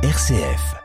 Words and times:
RCF. 0.00 0.76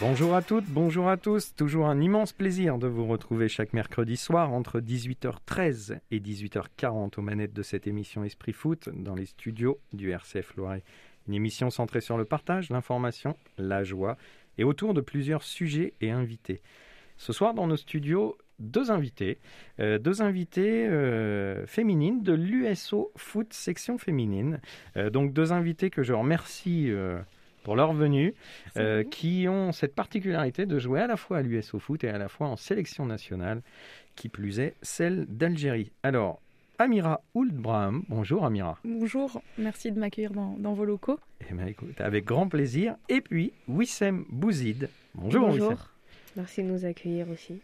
Bonjour 0.00 0.36
à 0.36 0.42
toutes, 0.42 0.66
bonjour 0.66 1.08
à 1.08 1.16
tous. 1.16 1.52
Toujours 1.56 1.88
un 1.88 2.00
immense 2.00 2.32
plaisir 2.32 2.78
de 2.78 2.86
vous 2.86 3.08
retrouver 3.08 3.48
chaque 3.48 3.72
mercredi 3.72 4.16
soir 4.16 4.52
entre 4.52 4.78
18h13 4.78 5.98
et 6.12 6.20
18h40 6.20 7.18
aux 7.18 7.22
manettes 7.22 7.54
de 7.54 7.62
cette 7.64 7.88
émission 7.88 8.22
Esprit 8.22 8.52
Foot 8.52 8.88
dans 8.94 9.16
les 9.16 9.26
studios 9.26 9.80
du 9.92 10.12
RCF 10.12 10.54
Loiret. 10.54 10.84
Une 11.26 11.34
émission 11.34 11.70
centrée 11.70 12.00
sur 12.00 12.16
le 12.16 12.24
partage, 12.24 12.70
l'information, 12.70 13.36
la 13.58 13.82
joie 13.82 14.16
et 14.58 14.64
autour 14.64 14.94
de 14.94 15.00
plusieurs 15.00 15.42
sujets 15.42 15.94
et 16.00 16.10
invités. 16.10 16.60
Ce 17.16 17.32
soir 17.32 17.54
dans 17.54 17.66
nos 17.66 17.76
studios, 17.76 18.36
deux 18.58 18.90
invités, 18.90 19.38
euh, 19.80 19.98
deux 19.98 20.22
invités 20.22 20.86
euh, 20.86 21.66
féminines 21.66 22.22
de 22.22 22.32
l'USO 22.32 23.12
Foot 23.16 23.52
section 23.52 23.98
féminine. 23.98 24.60
Euh, 24.96 25.10
donc 25.10 25.32
deux 25.32 25.52
invités 25.52 25.90
que 25.90 26.02
je 26.02 26.12
remercie 26.12 26.90
pour 27.62 27.76
leur 27.76 27.92
venue, 27.92 28.34
euh, 28.76 29.04
qui 29.04 29.46
ont 29.48 29.72
cette 29.72 29.94
particularité 29.94 30.66
de 30.66 30.78
jouer 30.78 31.00
à 31.00 31.06
la 31.06 31.16
fois 31.16 31.38
à 31.38 31.42
l'USO 31.42 31.78
Foot 31.78 32.04
et 32.04 32.08
à 32.08 32.18
la 32.18 32.28
fois 32.28 32.48
en 32.48 32.56
sélection 32.56 33.06
nationale, 33.06 33.62
qui 34.16 34.28
plus 34.28 34.60
est 34.60 34.74
celle 34.82 35.26
d'Algérie. 35.26 35.92
Alors, 36.02 36.40
Amira 36.82 37.20
Ould-Braham, 37.34 38.02
bonjour 38.08 38.44
Amira. 38.44 38.76
Bonjour, 38.84 39.40
merci 39.56 39.92
de 39.92 40.00
m'accueillir 40.00 40.32
dans, 40.32 40.56
dans 40.58 40.72
vos 40.72 40.84
locaux. 40.84 41.20
Eh 41.48 41.54
bien, 41.54 41.66
écoute, 41.66 42.00
avec 42.00 42.24
grand 42.24 42.48
plaisir. 42.48 42.96
Et 43.08 43.20
puis, 43.20 43.52
Wissem 43.68 44.24
Bouzid. 44.28 44.88
Bonjour, 45.14 45.48
Wissem. 45.50 45.76
Merci 46.36 46.64
de 46.64 46.68
nous 46.68 46.84
accueillir 46.84 47.28
aussi. 47.30 47.60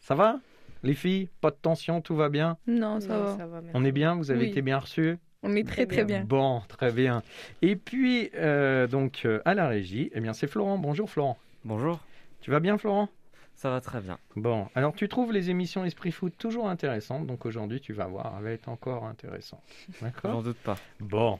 Ça 0.00 0.14
va 0.14 0.40
Les 0.82 0.94
filles? 0.94 1.28
Pas 1.42 1.50
de 1.50 1.56
tension, 1.60 2.00
tout 2.00 2.16
va 2.16 2.30
bien? 2.30 2.56
Non, 2.66 3.00
ça 3.00 3.08
Non, 3.08 3.24
va. 3.24 3.36
ça 3.36 3.46
va, 3.46 3.60
merci. 3.60 3.70
On 3.76 3.84
est 3.84 3.92
bien? 3.92 4.14
Vous 4.16 4.30
avez 4.30 4.44
Oui. 4.44 4.48
été 4.48 4.62
bien 4.62 4.78
reçus? 4.78 5.18
On 5.42 5.54
est 5.56 5.64
très 5.64 5.84
Très 5.84 5.96
très 5.96 6.04
bien. 6.06 6.18
bien. 6.20 6.24
Bon, 6.26 6.62
très 6.66 6.90
bien. 6.90 7.22
Et 7.60 7.76
puis, 7.76 8.30
euh, 8.34 8.86
donc, 8.86 9.22
euh, 9.26 9.42
à 9.44 9.52
la 9.52 9.68
régie, 9.68 10.10
eh 10.14 10.20
bien, 10.20 10.32
c'est 10.32 10.46
Florent. 10.46 10.78
Bonjour 10.78 11.10
Florent. 11.10 11.36
Bonjour, 11.66 12.00
Tu 12.40 12.50
vas 12.50 12.60
bien 12.60 12.78
Florent? 12.78 13.10
Ça 13.54 13.70
va 13.70 13.80
très 13.80 14.00
bien. 14.00 14.18
Bon, 14.36 14.68
alors 14.74 14.94
tu 14.94 15.08
trouves 15.08 15.32
les 15.32 15.50
émissions 15.50 15.84
Esprit 15.84 16.12
Foot 16.12 16.34
toujours 16.38 16.68
intéressantes, 16.68 17.26
donc 17.26 17.46
aujourd'hui 17.46 17.80
tu 17.80 17.92
vas 17.92 18.06
voir, 18.06 18.34
elle 18.38 18.44
va 18.44 18.50
être 18.50 18.68
encore 18.68 19.06
intéressante. 19.06 19.62
J'en 20.00 20.06
D'accord 20.06 20.42
doute 20.42 20.58
pas. 20.58 20.76
Bon, 21.00 21.38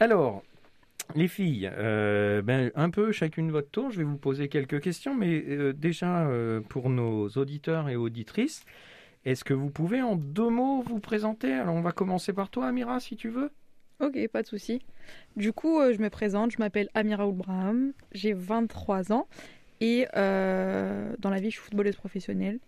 alors, 0.00 0.42
les 1.14 1.28
filles, 1.28 1.70
euh, 1.72 2.42
ben, 2.42 2.70
un 2.74 2.90
peu 2.90 3.12
chacune 3.12 3.50
votre 3.50 3.70
tour, 3.70 3.90
je 3.90 3.98
vais 3.98 4.04
vous 4.04 4.18
poser 4.18 4.48
quelques 4.48 4.80
questions, 4.80 5.14
mais 5.14 5.44
euh, 5.48 5.72
déjà 5.72 6.26
euh, 6.26 6.60
pour 6.60 6.90
nos 6.90 7.28
auditeurs 7.30 7.88
et 7.88 7.96
auditrices, 7.96 8.64
est-ce 9.24 9.44
que 9.44 9.54
vous 9.54 9.70
pouvez 9.70 10.00
en 10.02 10.16
deux 10.16 10.48
mots 10.48 10.82
vous 10.82 11.00
présenter? 11.00 11.52
Alors 11.52 11.74
on 11.74 11.82
va 11.82 11.92
commencer 11.92 12.32
par 12.32 12.50
toi 12.50 12.66
Amira 12.68 13.00
si 13.00 13.16
tu 13.16 13.28
veux. 13.28 13.50
Ok, 14.00 14.16
pas 14.28 14.42
de 14.42 14.46
souci. 14.46 14.80
Du 15.36 15.52
coup, 15.52 15.80
euh, 15.80 15.92
je 15.92 16.00
me 16.00 16.08
présente, 16.08 16.52
je 16.52 16.58
m'appelle 16.58 16.88
Amira 16.94 17.26
Oulbraham, 17.26 17.92
j'ai 18.12 18.32
23 18.32 19.12
ans 19.12 19.26
et 19.80 20.06
euh, 20.16 21.14
dans 21.18 21.30
la 21.30 21.38
vie, 21.40 21.50
je 21.50 21.56
suis 21.56 21.64
footballeuse 21.64 21.96
professionnelle 21.96 22.58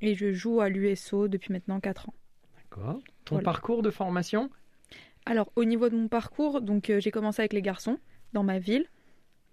et 0.00 0.14
je 0.14 0.32
joue 0.32 0.60
à 0.60 0.68
l'USO 0.68 1.28
depuis 1.28 1.52
maintenant 1.52 1.80
4 1.80 2.08
ans. 2.08 2.14
D'accord. 2.56 3.00
Ton 3.24 3.36
Voilà. 3.36 3.44
parcours 3.44 3.82
de 3.82 3.90
formation? 3.90 4.50
Alors, 5.26 5.52
au 5.56 5.64
niveau 5.64 5.88
de 5.88 5.96
mon 5.96 6.08
parcours, 6.08 6.60
donc 6.60 6.88
euh, 6.90 7.00
j'ai 7.00 7.10
commencé 7.10 7.42
avec 7.42 7.52
les 7.52 7.62
garçons 7.62 7.98
dans 8.32 8.42
ma 8.44 8.58
ville. 8.58 8.86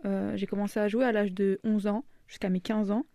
Euh, 0.06 0.36
j'ai 0.38 0.46
commencé 0.48 0.80
à 0.80 0.88
jouer 0.88 1.06
à 1.06 1.12
l'âge 1.12 1.34
de 1.34 1.60
11 1.64 1.88
ans 1.88 2.06
jusqu'à 2.28 2.50
mes 2.50 2.60
15 2.62 2.92
ans. 2.92 3.06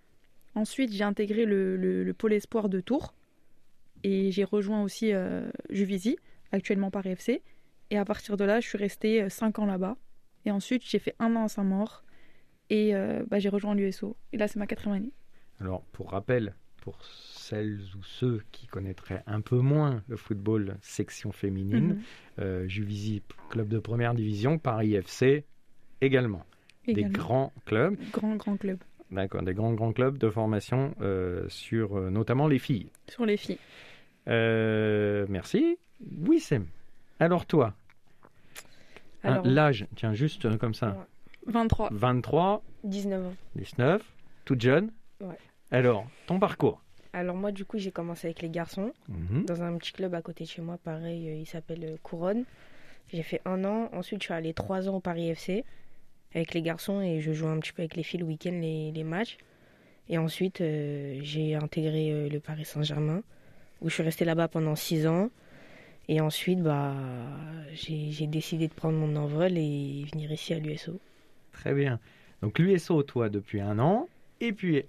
Ensuite, 0.55 0.93
j'ai 0.93 1.05
intégré 1.05 1.45
le, 1.47 1.77
le- 1.77 2.03
le 2.05 2.13
pôle 2.15 2.33
espoir 2.33 2.69
de 2.69 2.81
Tours 2.81 3.15
et 4.03 4.31
j'ai 4.33 4.45
rejoint 4.45 4.83
aussi 4.83 5.13
Juvisy, 5.71 6.17
actuellement 6.53 6.91
par 6.91 7.07
FC. 7.07 7.43
Et 7.91 7.99
à 7.99 8.05
partir 8.05 8.37
de 8.37 8.45
là, 8.45 8.61
je 8.61 8.69
suis 8.69 8.79
restée 8.79 9.29
5 9.31 9.59
ans 9.59 9.67
là-bas. 9.67 9.97
Et 10.47 10.51
ensuite, 10.51 10.83
j'ai 10.85 10.99
fait 10.99 11.15
un 11.19 11.37
an 11.37 11.45
à 11.45 11.49
Saint-Maur 11.49 12.03
et 12.71 12.95
euh, 12.95 13.23
bah, 13.29 13.39
j'ai 13.39 13.49
rejoint 13.51 13.75
l'USO. 13.75 14.17
Et 14.33 14.37
là, 14.39 14.49
c'est 14.49 14.59
ma 14.59 14.67
quatrième 14.67 14.97
année. 14.97 15.13
Alors, 15.61 15.83
pour 15.93 16.11
rappel, 16.13 16.55
pour 16.81 16.99
celles 17.05 17.81
ou 17.99 18.03
ceux 18.03 18.43
qui 18.53 18.67
connaîtraient 18.67 19.23
un 19.27 19.43
peu 19.43 19.59
moins 19.59 20.03
le 20.09 20.17
football 20.17 20.77
section 20.81 21.33
féminine, 21.33 21.89
Mhm. 21.95 22.03
euh, 22.39 22.69
Juvisy, 22.69 23.23
club 23.51 23.69
de 23.69 23.79
première 23.79 24.15
division, 24.15 24.59
Paris 24.59 24.95
FC 24.95 25.45
également. 26.01 26.45
Également. 26.87 27.09
Des 27.13 27.19
grands 27.19 27.53
clubs, 27.67 27.97
Grand, 28.11 28.37
grand 28.37 28.57
club. 28.57 28.79
d'accord, 29.11 29.43
des 29.43 29.53
grands, 29.53 29.75
grands 29.75 29.93
clubs 29.93 30.17
de 30.17 30.31
formation 30.31 30.95
euh, 31.03 31.47
sur 31.49 31.99
euh, 31.99 32.09
notamment 32.11 32.49
les 32.49 32.59
filles. 32.59 32.91
Sur 33.09 33.27
les 33.27 33.37
filles. 33.37 33.59
Euh, 34.29 35.27
merci. 35.29 35.77
Wissem, 36.27 36.67
alors 37.19 37.45
toi, 37.45 37.75
l'âge, 39.45 39.87
tiens, 39.97 40.15
juste 40.15 40.57
comme 40.59 40.73
ça, 40.75 41.07
23. 41.51 41.89
23, 41.93 42.63
19 42.85 43.27
ans. 43.27 43.35
19, 43.57 44.03
toute 44.45 44.61
jeune. 44.61 44.91
Ouais. 45.21 45.37
Alors, 45.71 46.07
ton 46.27 46.39
parcours 46.39 46.83
Alors 47.13 47.37
moi, 47.37 47.53
du 47.53 47.65
coup, 47.65 47.79
j'ai 47.79 47.91
commencé 47.91 48.29
avec 48.29 48.43
les 48.43 48.51
garçons 48.51 48.93
Mhm. 49.09 49.45
dans 49.47 49.63
un 49.63 49.77
petit 49.77 49.93
club 49.93 50.15
à 50.15 50.23
côté 50.23 50.45
de 50.45 50.49
chez 50.49 50.63
moi. 50.63 50.79
Pareil, 50.83 51.29
euh, 51.29 51.35
il 51.37 51.47
s'appelle 51.47 51.85
euh, 51.85 51.97
Couronne. 52.03 52.45
J'ai 53.13 53.23
fait 53.23 53.41
un 53.45 53.65
an. 53.65 53.89
Ensuite, 53.93 54.21
je 54.23 54.27
suis 54.27 54.35
allé 54.35 54.55
trois 54.55 54.89
ans 54.89 54.97
au 54.97 55.01
Paris 55.01 55.29
FC 55.31 55.65
avec 56.35 56.55
les 56.55 56.63
garçons 56.63 57.01
et 57.01 57.21
je 57.21 57.33
jouais 57.33 57.51
un 57.51 57.59
petit 57.59 57.73
peu 57.73 57.83
avec 57.83 57.97
les 57.97 58.03
filles 58.05 58.21
le 58.21 58.27
week-end, 58.27 58.53
les, 58.53 58.93
les 58.93 59.05
matchs. 59.05 59.37
Et 60.09 60.19
ensuite, 60.19 60.61
euh, 60.61 61.19
j'ai 61.23 61.55
intégré 61.57 62.13
euh, 62.13 62.29
le 62.29 62.41
Paris 62.41 62.65
Saint-Germain 62.65 63.23
où 63.81 63.89
je 63.89 63.95
suis 63.95 64.03
resté 64.03 64.25
là-bas 64.25 64.49
pendant 64.49 64.77
six 64.77 65.07
ans. 65.07 65.31
Et 66.09 66.21
ensuite, 66.21 66.61
bah, 66.63 66.95
j'ai 67.73 68.27
décidé 68.27 68.67
de 68.69 68.75
prendre 68.75 68.99
mon 68.99 69.15
envol 69.17 69.57
et 69.57 70.05
venir 70.13 70.33
ici 70.33 70.53
à 70.55 70.59
l'USO. 70.59 70.99
Très 71.61 71.75
bien. 71.75 72.01
Donc 72.41 72.59
l'USO, 72.59 73.03
toi, 73.03 73.29
depuis 73.29 73.61
un 73.61 73.79
an, 73.79 74.09
et 74.41 74.53
puis 74.53 74.83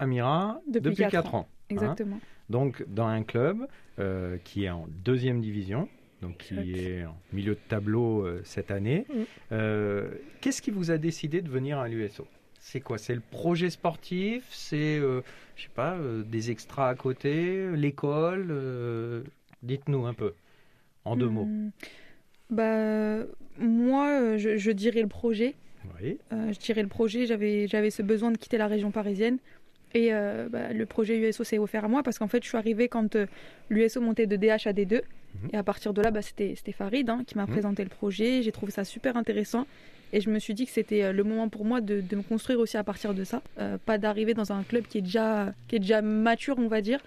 Amira, 0.00 0.60
Depuis 0.66 0.90
depuis, 0.90 0.96
quatre 0.96 1.12
4 1.12 1.34
ans. 1.36 1.38
ans. 1.38 1.48
Exactement. 1.70 2.20
Donc 2.50 2.84
dans 2.88 3.06
un 3.06 3.22
club 3.22 3.68
euh, 4.00 4.36
qui 4.42 4.64
est 4.64 4.70
en 4.70 4.86
deuxième 5.04 5.40
division, 5.40 5.88
donc 6.20 6.38
qui 6.38 6.72
est 6.74 7.04
en 7.04 7.16
milieu 7.32 7.54
de 7.54 7.60
tableau 7.68 8.26
euh, 8.26 8.40
cette 8.44 8.72
année. 8.72 9.06
Euh, 9.52 10.10
Qu'est-ce 10.40 10.60
qui 10.60 10.72
vous 10.72 10.90
a 10.90 10.98
décidé 10.98 11.42
de 11.42 11.48
venir 11.48 11.78
à 11.78 11.88
l'USO 11.88 12.26
C'est 12.58 12.80
quoi? 12.80 12.98
C'est 12.98 13.14
le 13.14 13.20
projet 13.20 13.70
sportif? 13.70 14.44
C'est, 14.50 14.98
je 14.98 15.22
sais 15.62 15.68
pas, 15.74 15.96
des 16.24 16.50
extras 16.50 16.88
à 16.88 16.94
côté 16.96 17.70
L'école 17.76 19.24
Dites-nous 19.62 20.06
un 20.06 20.14
peu, 20.14 20.34
en 21.04 21.16
deux 21.16 21.28
mots. 21.28 21.44
Hmm. 21.46 21.70
Bah, 22.50 23.24
moi, 23.58 24.36
je, 24.36 24.56
je 24.56 24.70
dirais 24.70 25.02
le 25.02 25.08
projet. 25.08 25.54
Oui. 26.00 26.18
Euh, 26.32 26.52
je 26.52 26.58
dirais 26.58 26.82
le 26.82 26.88
projet. 26.88 27.26
J'avais, 27.26 27.66
j'avais 27.68 27.90
ce 27.90 28.02
besoin 28.02 28.30
de 28.30 28.36
quitter 28.38 28.58
la 28.58 28.66
région 28.66 28.90
parisienne. 28.90 29.38
Et 29.94 30.12
euh, 30.12 30.48
bah, 30.50 30.72
le 30.72 30.84
projet 30.86 31.16
USO 31.16 31.44
s'est 31.44 31.58
offert 31.58 31.84
à 31.84 31.88
moi 31.88 32.02
parce 32.02 32.18
qu'en 32.18 32.28
fait, 32.28 32.42
je 32.42 32.48
suis 32.48 32.58
arrivée 32.58 32.88
quand 32.88 33.16
euh, 33.16 33.26
l'USO 33.70 34.00
montait 34.00 34.26
de 34.26 34.36
DH 34.36 34.66
à 34.66 34.72
D2. 34.72 35.00
Mhm. 35.42 35.50
Et 35.52 35.56
à 35.56 35.62
partir 35.62 35.94
de 35.94 36.02
là, 36.02 36.10
bah, 36.10 36.22
c'était, 36.22 36.54
c'était 36.56 36.72
Farid 36.72 37.08
hein, 37.08 37.22
qui 37.26 37.36
m'a 37.36 37.46
Mhm. 37.46 37.52
présenté 37.52 37.82
le 37.84 37.88
projet. 37.90 38.42
J'ai 38.42 38.52
trouvé 38.52 38.72
ça 38.72 38.84
super 38.84 39.16
intéressant. 39.16 39.66
Et 40.12 40.20
je 40.20 40.30
me 40.30 40.38
suis 40.38 40.54
dit 40.54 40.66
que 40.66 40.72
c'était 40.72 41.02
euh, 41.02 41.12
le 41.12 41.24
moment 41.24 41.48
pour 41.48 41.64
moi 41.64 41.80
de, 41.80 42.00
de 42.00 42.16
me 42.16 42.22
construire 42.22 42.58
aussi 42.60 42.76
à 42.76 42.84
partir 42.84 43.14
de 43.14 43.24
ça. 43.24 43.42
Pas 43.86 43.98
d'arriver 43.98 44.34
dans 44.34 44.52
un 44.52 44.62
club 44.62 44.84
qui 44.86 44.98
est 44.98 45.02
déjà, 45.02 45.52
qui 45.68 45.76
est 45.76 45.80
déjà 45.80 46.02
mature, 46.02 46.56
on 46.58 46.68
va 46.68 46.80
dire, 46.80 47.00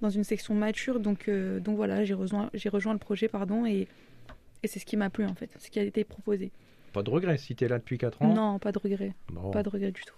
dans 0.00 0.10
une 0.10 0.24
section 0.24 0.54
mature. 0.54 1.00
Donc, 1.00 1.30
donc 1.30 1.76
voilà, 1.76 2.04
j'ai 2.04 2.14
rejoint, 2.14 2.50
j'ai 2.54 2.68
rejoint 2.68 2.92
le 2.92 2.98
projet, 2.98 3.28
pardon, 3.28 3.64
et, 3.66 3.86
et 4.62 4.68
c'est 4.68 4.78
ce 4.80 4.84
qui 4.86 4.96
m'a 4.96 5.10
plu 5.10 5.24
en 5.24 5.34
fait, 5.34 5.48
ce 5.58 5.70
qui 5.70 5.78
a 5.78 5.82
été 5.82 6.04
proposé. 6.04 6.50
Pas 6.92 7.02
de 7.02 7.10
regret 7.10 7.38
si 7.38 7.54
tu 7.56 7.64
es 7.64 7.68
là 7.68 7.78
depuis 7.78 7.98
4 7.98 8.22
ans 8.22 8.32
Non, 8.34 8.58
pas 8.58 8.72
de 8.72 8.78
regret, 8.78 9.14
Bon. 9.32 9.50
pas 9.50 9.62
de 9.62 9.68
regret 9.68 9.92
du 9.92 10.02
tout. 10.02 10.14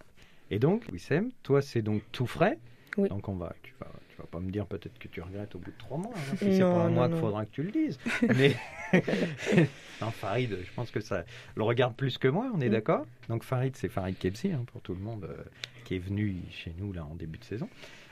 Et 0.51 0.59
donc, 0.59 0.85
Wissem, 0.93 1.31
toi, 1.43 1.63
c'est 1.63 1.83
donc 1.83 2.03
tout 2.13 2.27
frais. 2.27 2.59
Oui. 2.97 3.09
Donc, 3.09 3.29
on 3.29 3.35
va, 3.37 3.55
tu 3.63 3.75
vas, 3.81 3.91
tu 4.11 4.17
vas 4.19 4.27
pas 4.27 4.39
me 4.41 4.51
dire 4.51 4.67
peut-être 4.67 4.99
que 4.99 5.09
tu 5.09 5.21
regrettes 5.21 5.55
au 5.55 5.59
bout 5.59 5.71
de 5.73 5.77
trois 5.79 5.99
mois. 5.99 6.13
hein, 6.15 6.35
puis 6.37 6.53
c'est 6.57 6.61
pas 6.63 6.85
à 6.85 6.89
non, 6.89 6.95
moi 6.95 7.09
qu'il 7.09 7.17
faudra 7.19 7.45
que 7.47 7.51
tu 7.51 7.63
le 7.63 7.71
dises. 7.73 7.99
Mais 8.37 8.55
non, 10.01 10.11
Farid, 10.11 10.59
je 10.65 10.73
pense 10.75 10.91
que 10.91 11.01
ça 11.01 11.25
le 11.57 11.63
regarde 11.63 11.95
plus 11.97 12.19
que 12.19 12.29
moi. 12.29 12.51
On 12.55 12.61
est 12.61 12.69
Mm. 12.69 12.73
d'accord. 12.73 13.07
Donc, 13.29 13.43
Farid, 13.43 13.75
c'est 13.77 13.89
Farid 13.89 14.17
Kebsi 14.19 14.53
hein, 14.53 14.65
pour 14.67 14.81
tout 14.83 14.95
le 14.95 15.01
monde 15.01 15.25
euh, 15.25 15.43
qui 15.85 15.97
est 15.97 15.99
venu 15.99 16.37
chez 16.51 16.73
nous 16.79 16.93
là 16.93 17.05
en 17.05 17.15
début 17.15 17.39
de 17.39 17.45
saison. 17.45 17.69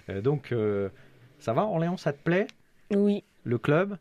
Euh, 0.09 0.21
donc, 0.21 0.53
euh, 0.53 0.89
ça 1.39 1.53
va, 1.53 1.65
Orléans, 1.65 1.97
ça 1.97 2.13
te 2.13 2.23
plaît? 2.23 2.47
Oui, 2.91 3.23
Le 3.45 3.59
club? 3.59 3.99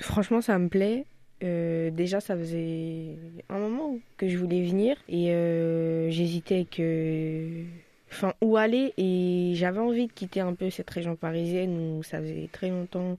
Franchement, 0.00 0.40
ça 0.40 0.58
me 0.58 0.68
plaît. 0.68 1.06
Euh, 1.42 1.90
déjà, 1.90 2.20
ça 2.20 2.36
faisait 2.36 3.16
un 3.48 3.58
moment 3.58 3.98
que 4.16 4.28
je 4.28 4.36
voulais 4.36 4.62
venir 4.62 4.96
et 5.08 5.30
euh, 5.30 6.10
j'hésitais 6.10 6.66
que, 6.70 7.64
enfin, 8.10 8.34
où 8.42 8.56
aller 8.56 8.92
et 8.98 9.52
j'avais 9.54 9.78
envie 9.78 10.06
de 10.06 10.12
quitter 10.12 10.40
un 10.40 10.54
peu 10.54 10.68
cette 10.68 10.90
région 10.90 11.16
parisienne 11.16 11.96
où 11.96 12.02
ça 12.02 12.20
faisait 12.20 12.48
très 12.52 12.68
longtemps 12.68 13.16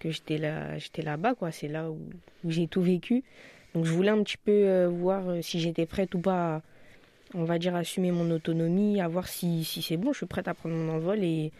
que 0.00 0.10
j'étais 0.10 0.38
là, 0.38 0.76
j'étais 0.78 1.02
là-bas 1.02 1.34
quoi. 1.34 1.52
C'est 1.52 1.68
là 1.68 1.90
où, 1.90 1.98
j'ai 2.48 2.66
tout 2.66 2.82
vécu. 2.82 3.22
Donc, 3.74 3.84
je 3.84 3.92
voulais 3.92 4.10
un 4.10 4.22
petit 4.22 4.36
peu 4.36 4.52
euh, 4.52 4.88
voir 4.88 5.22
si 5.42 5.60
j'étais 5.60 5.86
prête 5.86 6.14
ou 6.14 6.20
pas 6.20 6.62
on 7.34 7.44
va 7.44 7.58
dire, 7.58 7.74
assumer 7.74 8.12
mon 8.12 8.30
autonomie, 8.30 9.00
à 9.00 9.08
voir 9.08 9.28
si, 9.28 9.64
si 9.64 9.82
c'est 9.82 9.96
bon. 9.96 10.12
Je 10.12 10.18
suis 10.18 10.26
prête 10.26 10.48
à 10.48 10.54
prendre 10.54 10.74
mon 10.74 10.92
envol 10.92 11.22
et, 11.22 11.52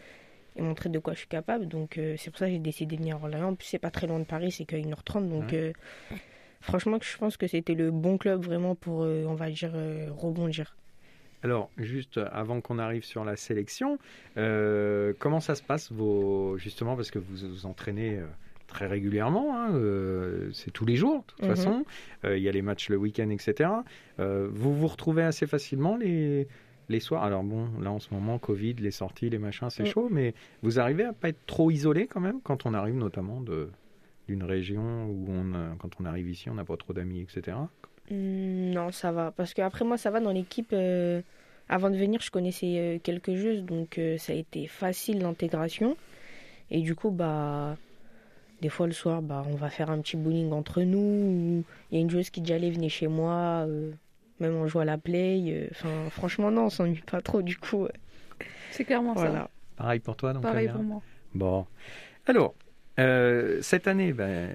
et 0.55 0.61
montrer 0.61 0.89
de 0.89 0.99
quoi 0.99 1.13
je 1.13 1.19
suis 1.19 1.27
capable. 1.27 1.67
Donc 1.67 1.97
euh, 1.97 2.15
c'est 2.17 2.29
pour 2.31 2.39
ça 2.39 2.45
que 2.47 2.51
j'ai 2.53 2.59
décidé 2.59 2.95
de 2.95 3.01
venir 3.01 3.17
à 3.17 3.19
Orléans. 3.19 3.49
En 3.49 3.55
plus, 3.55 3.65
c'est 3.67 3.79
pas 3.79 3.91
très 3.91 4.07
loin 4.07 4.19
de 4.19 4.25
Paris, 4.25 4.51
c'est 4.51 4.65
qu'à 4.65 4.77
1h30. 4.77 5.29
Donc 5.29 5.51
Ouais. 5.51 5.57
euh, 5.59 5.73
franchement, 6.61 6.97
je 7.01 7.17
pense 7.17 7.37
que 7.37 7.47
c'était 7.47 7.75
le 7.75 7.91
bon 7.91 8.17
club 8.17 8.43
vraiment 8.43 8.75
pour, 8.75 9.03
euh, 9.03 9.25
on 9.27 9.35
va 9.35 9.49
dire, 9.49 9.71
euh, 9.75 10.07
rebondir. 10.11 10.75
Alors, 11.43 11.69
juste 11.77 12.19
avant 12.31 12.59
qu'on 12.59 12.79
arrive 12.79 13.03
sur 13.03 13.23
la 13.23 13.35
sélection, 13.35 13.99
comment 14.35 15.39
ça 15.39 15.53
se 15.55 15.61
passe, 15.61 15.91
vos, 15.91 16.57
justement, 16.57 16.95
parce 16.95 17.11
que 17.11 17.19
vous 17.19 17.35
vous 17.47 17.65
entraînez 17.67 18.19
très 18.67 18.87
régulièrement, 18.87 19.55
hein, 19.55 19.75
euh, 19.75 20.49
c'est 20.53 20.71
tous 20.71 20.85
les 20.85 20.95
jours, 20.95 21.19
de 21.19 21.31
toute 21.33 21.41
Mhm. 21.43 21.47
façon, 21.49 21.85
Euh, 22.23 22.35
il 22.37 22.41
y 22.43 22.49
a 22.49 22.51
les 22.51 22.63
matchs 22.63 22.89
le 22.89 22.97
week-end, 22.97 23.29
etc. 23.29 23.69
Euh, 24.19 24.47
vous 24.51 24.73
vous 24.73 24.87
retrouvez 24.87 25.21
assez 25.21 25.45
facilement 25.45 25.95
les, 25.97 26.47
les 26.89 26.99
soirs 26.99 27.23
Alors 27.23 27.43
bon, 27.43 27.67
là 27.81 27.91
en 27.91 27.99
ce 27.99 28.13
moment, 28.13 28.37
Covid, 28.39 28.73
les 28.75 28.91
sorties, 28.91 29.29
les 29.29 29.37
machins, 29.39 29.69
c'est 29.69 29.83
Mm. 29.83 29.87
chaud, 29.87 30.07
mais 30.11 30.33
vous 30.63 30.79
arrivez 30.79 31.03
à 31.05 31.13
pas 31.13 31.29
être 31.29 31.45
trop 31.45 31.71
isolé 31.71 32.07
quand 32.07 32.19
même, 32.21 32.41
quand 32.41 32.65
on 32.65 32.73
arrive 32.73 32.95
notamment 32.95 33.41
de 33.41 33.69
d'une 34.27 34.43
région 34.43 35.05
où 35.05 35.25
on, 35.29 35.53
a- 35.53 35.75
quand 35.77 35.91
on 35.99 36.05
arrive 36.05 36.27
ici, 36.29 36.49
on 36.49 36.55
n'a 36.55 36.65
pas 36.65 36.77
trop 36.77 36.93
d'amis, 36.93 37.21
etc. 37.21 37.57
Hmm, 38.09 38.71
Non, 38.71 38.91
ça 38.91 39.11
va. 39.11 39.31
Parce 39.31 39.53
que 39.53 39.61
après 39.61 39.85
moi, 39.85 39.97
ça 39.97 40.09
va 40.09 40.19
dans 40.19 40.31
l'équipe. 40.31 40.73
euh, 40.73 41.21
avant 41.69 41.91
de 41.91 41.95
venir, 41.95 42.21
je 42.21 42.31
connaissais 42.31 42.75
euh, 42.79 42.99
quelques 43.01 43.35
joueuses, 43.35 43.63
donc 43.63 43.97
euh, 43.99 44.17
ça 44.17 44.33
a 44.33 44.35
été 44.35 44.65
facile 44.67 45.19
l'intégration. 45.19 45.95
Et 46.71 46.81
du 46.81 46.95
coup, 46.95 47.11
bah, 47.11 47.77
des 48.61 48.69
fois 48.69 48.87
le 48.87 48.93
soir, 48.93 49.21
bah, 49.21 49.43
on 49.47 49.55
va 49.55 49.69
faire 49.69 49.91
un 49.91 49.99
petit 50.01 50.17
bowling 50.17 50.51
entre 50.51 50.81
nous. 50.81 50.97
ou 50.99 51.63
Il 51.91 51.95
y 51.95 51.97
a 51.99 52.01
une 52.01 52.09
joueuse 52.09 52.29
qui 52.31 52.41
allez, 52.51 52.71
venez 52.71 52.89
chez 52.89 53.07
moi. 53.07 53.65
Même 54.39 54.55
on 54.55 54.67
joue 54.67 54.79
à 54.79 54.85
la 54.85 54.97
play. 54.97 55.41
euh, 55.47 55.67
Enfin, 55.71 56.09
franchement, 56.09 56.51
non, 56.51 56.65
on 56.65 56.69
s'ennuie 56.69 57.01
pas 57.09 57.21
trop 57.21 57.41
du 57.41 57.57
coup. 57.57 57.87
C'est 58.71 58.83
clairement 58.85 59.13
Voilà. 59.13 59.49
Pareil 59.77 59.99
pour 59.99 60.15
toi, 60.15 60.33
donc 60.33 60.43
ça. 60.43 60.49
Pareil 60.49 60.69
pour 60.69 60.83
moi. 60.83 61.01
Bon. 61.33 61.65
Alors, 62.27 62.55
euh, 62.99 63.59
cette 63.61 63.87
année, 63.87 64.13
ben, 64.13 64.49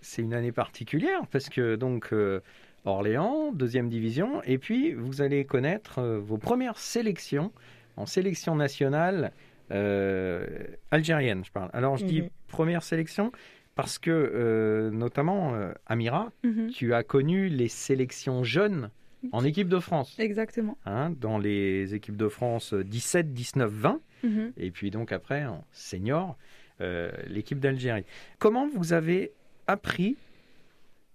c'est 0.00 0.22
une 0.22 0.34
année 0.34 0.52
particulière 0.52 1.20
parce 1.30 1.48
que 1.48 1.76
donc 1.76 2.12
euh, 2.12 2.40
Orléans, 2.84 3.52
deuxième 3.52 3.88
division, 3.88 4.42
et 4.44 4.58
puis 4.58 4.92
vous 4.94 5.20
allez 5.22 5.44
connaître 5.44 5.98
euh, 5.98 6.18
vos 6.18 6.38
premières 6.38 6.78
sélections 6.78 7.52
en 7.96 8.06
sélection 8.06 8.54
nationale 8.54 9.32
euh, 9.72 10.46
algérienne, 10.90 11.44
je 11.44 11.50
parle. 11.52 11.68
Alors, 11.72 11.96
je 11.96 12.04
dis 12.06 12.22
Mhm. 12.22 12.28
première 12.48 12.82
sélection 12.82 13.32
parce 13.78 14.00
que, 14.00 14.10
euh, 14.10 14.90
notamment, 14.90 15.54
euh, 15.54 15.72
Amira, 15.86 16.32
Mhm. 16.42 16.70
tu 16.70 16.94
as 16.94 17.04
connu 17.04 17.48
les 17.48 17.68
sélections 17.68 18.42
jeunes 18.42 18.90
en 19.30 19.44
équipe 19.44 19.68
de 19.68 19.78
France. 19.78 20.16
Exactement. 20.18 20.76
hein, 20.84 21.10
dans 21.20 21.38
les 21.38 21.94
équipes 21.94 22.16
de 22.16 22.26
France 22.28 22.74
17, 22.74 23.32
19, 23.32 23.70
20. 23.70 24.00
Mhm. 24.24 24.52
Et 24.56 24.72
puis 24.72 24.90
donc 24.90 25.12
après, 25.12 25.44
en 25.44 25.64
senior, 25.70 26.36
euh, 26.80 27.12
l'équipe 27.28 27.60
d'Algérie. 27.60 28.04
Comment 28.40 28.66
vous 28.66 28.92
avez 28.92 29.30
appris 29.68 30.16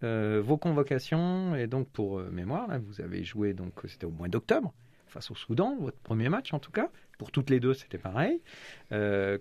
vos 0.01 0.55
convocations? 0.57 1.55
Et 1.57 1.67
donc 1.67 1.89
pour 1.89 2.19
mémoire, 2.21 2.67
là, 2.69 2.77
vous 2.77 3.01
avez 3.01 3.25
joué, 3.25 3.53
donc 3.53 3.73
c'était 3.87 4.05
au 4.05 4.11
mois 4.11 4.29
d'octobre, 4.29 4.73
face 5.07 5.31
au 5.31 5.35
Soudan, 5.35 5.75
votre 5.81 5.97
premier 5.97 6.29
match 6.29 6.53
en 6.53 6.59
tout 6.59 6.71
cas. 6.71 6.89
Pour 7.17 7.29
toutes 7.31 7.49
les 7.49 7.59
deux, 7.59 7.73
c'était 7.73 7.97
pareil. 7.97 8.39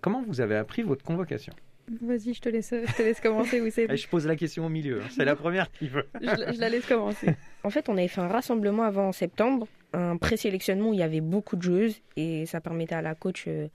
Comment 0.01 0.23
vous 0.23 0.41
avez 0.41 0.57
appris 0.57 0.83
votre 0.83 1.05
convocation? 1.05 1.53
Vas-y, 2.01 2.33
je 2.35 2.41
te 2.41 2.49
laisse, 2.49 2.71
je 2.73 2.93
te 2.97 3.03
laisse 3.03 3.21
commencer, 3.21 3.61
Je 3.97 4.09
pose 4.09 4.27
la 4.27 4.37
question 4.37 4.65
au 4.67 4.69
milieu, 4.69 5.01
hein. 5.03 5.07
c'est 5.11 5.25
la 5.25 5.35
première 5.37 5.71
qui 5.73 5.89
veut. 5.89 6.07
je, 6.21 6.27
la- 6.27 6.53
je 6.53 6.61
la 6.61 6.69
laisse 6.69 6.87
commencer. 6.87 7.35
En 7.65 7.71
fait, 7.71 7.89
on 7.89 7.97
avait 7.97 8.09
fait 8.09 8.21
un 8.21 8.29
rassemblement 8.29 8.83
avant 8.83 9.09
en 9.09 9.13
septembre, 9.13 9.69
un 9.93 10.17
présélectionnement 10.17 10.89
où 10.91 10.95
il 10.95 10.99
y 10.99 11.03
avait 11.05 11.21
beaucoup 11.21 11.55
de 11.57 11.63
joueuses 11.63 12.01
et 12.17 12.45
ça 12.47 12.61
permettait 12.61 12.95
à 12.97 13.03
la 13.03 13.15
coach 13.15 13.45
euh, 13.47 13.69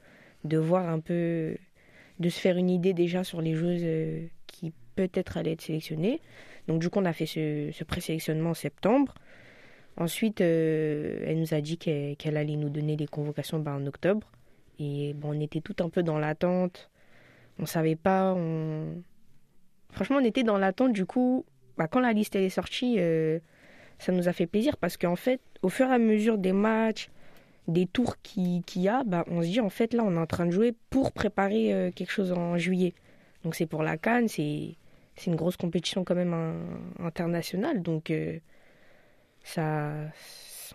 de 0.44 0.58
voir 0.58 0.90
un 0.90 1.00
peu, 1.00 1.56
de 2.20 2.30
se 2.30 2.40
faire 2.40 2.58
une 2.58 2.70
idée 2.70 2.94
déjà 2.94 3.24
sur 3.24 3.42
les 3.42 3.54
joueuses 3.54 3.82
euh, 3.84 4.26
qui 4.48 4.74
peut-être 4.96 5.38
allaient 5.38 5.54
être 5.54 5.62
sélectionnées. 5.62 6.20
Donc 6.68 6.82
du 6.82 6.90
coup, 6.90 7.00
on 7.00 7.06
a 7.06 7.14
fait 7.14 7.26
ce, 7.26 7.70
ce 7.72 7.84
présélectionnement 7.86 8.50
en 8.50 8.54
septembre. 8.56 9.14
Ensuite, 9.96 10.42
euh, 10.42 11.20
elle 11.26 11.40
nous 11.40 11.54
a 11.54 11.62
dit 11.62 11.78
qu'elle 11.78 12.16
qu'elle 12.18 12.36
allait 12.38 12.56
nous 12.58 12.70
donner 12.70 12.96
des 12.98 13.08
convocations 13.08 13.60
bah, 13.60 13.72
en 13.74 13.86
octobre. 13.88 14.30
Et 14.80 15.14
bon, 15.16 15.30
on 15.36 15.40
était 15.40 15.62
tout 15.62 15.76
un 15.80 15.90
peu 15.90 16.04
dans 16.04 16.20
l'attente. 16.20 16.90
On 17.60 17.66
savait 17.66 17.96
pas. 17.96 18.34
On... 18.36 19.02
Franchement, 19.92 20.18
on 20.22 20.26
était 20.26 20.44
dans 20.44 20.58
l'attente. 20.58 20.94
Du 20.94 21.06
coup, 21.06 21.46
bah, 21.78 21.88
quand 21.88 22.00
la 22.00 22.14
liste 22.14 22.36
est 22.36 22.50
sortie, 22.50 22.96
euh, 23.00 23.40
ça 24.00 24.12
nous 24.12 24.28
a 24.28 24.34
fait 24.34 24.48
plaisir 24.48 24.78
parce 24.78 24.98
qu'en 24.98 25.16
fait, 25.16 25.42
au 25.62 25.70
fur 25.70 25.88
et 25.88 25.94
à 25.94 25.98
mesure 25.98 26.38
des 26.38 26.54
matchs, 26.54 27.10
des 27.68 27.86
tours 27.86 28.22
qui- 28.22 28.64
qu'il 28.66 28.84
y 28.84 28.88
a, 28.88 29.04
bah, 29.04 29.26
on 29.28 29.42
se 29.42 29.48
dit 29.48 29.60
en 29.60 29.70
fait 29.70 29.94
là, 29.94 30.04
on 30.04 30.16
est 30.16 30.20
en 30.20 30.28
train 30.28 30.46
de 30.46 30.52
jouer 30.52 30.74
pour 30.90 31.12
préparer 31.12 31.74
euh, 31.74 31.92
quelque 31.92 32.12
chose 32.12 32.32
en 32.32 32.58
juillet. 32.58 32.94
Donc 33.44 33.56
c'est 33.56 33.66
pour 33.66 33.84
la 33.84 33.98
Cannes, 33.98 34.28
c'est 34.28 34.76
une 35.26 35.36
grosse 35.36 35.58
compétition 35.58 36.04
quand 36.04 36.16
même 36.16 36.34
internationale. 37.00 37.82
Donc 37.82 38.12
euh, 38.12 38.40
ça, 39.44 39.94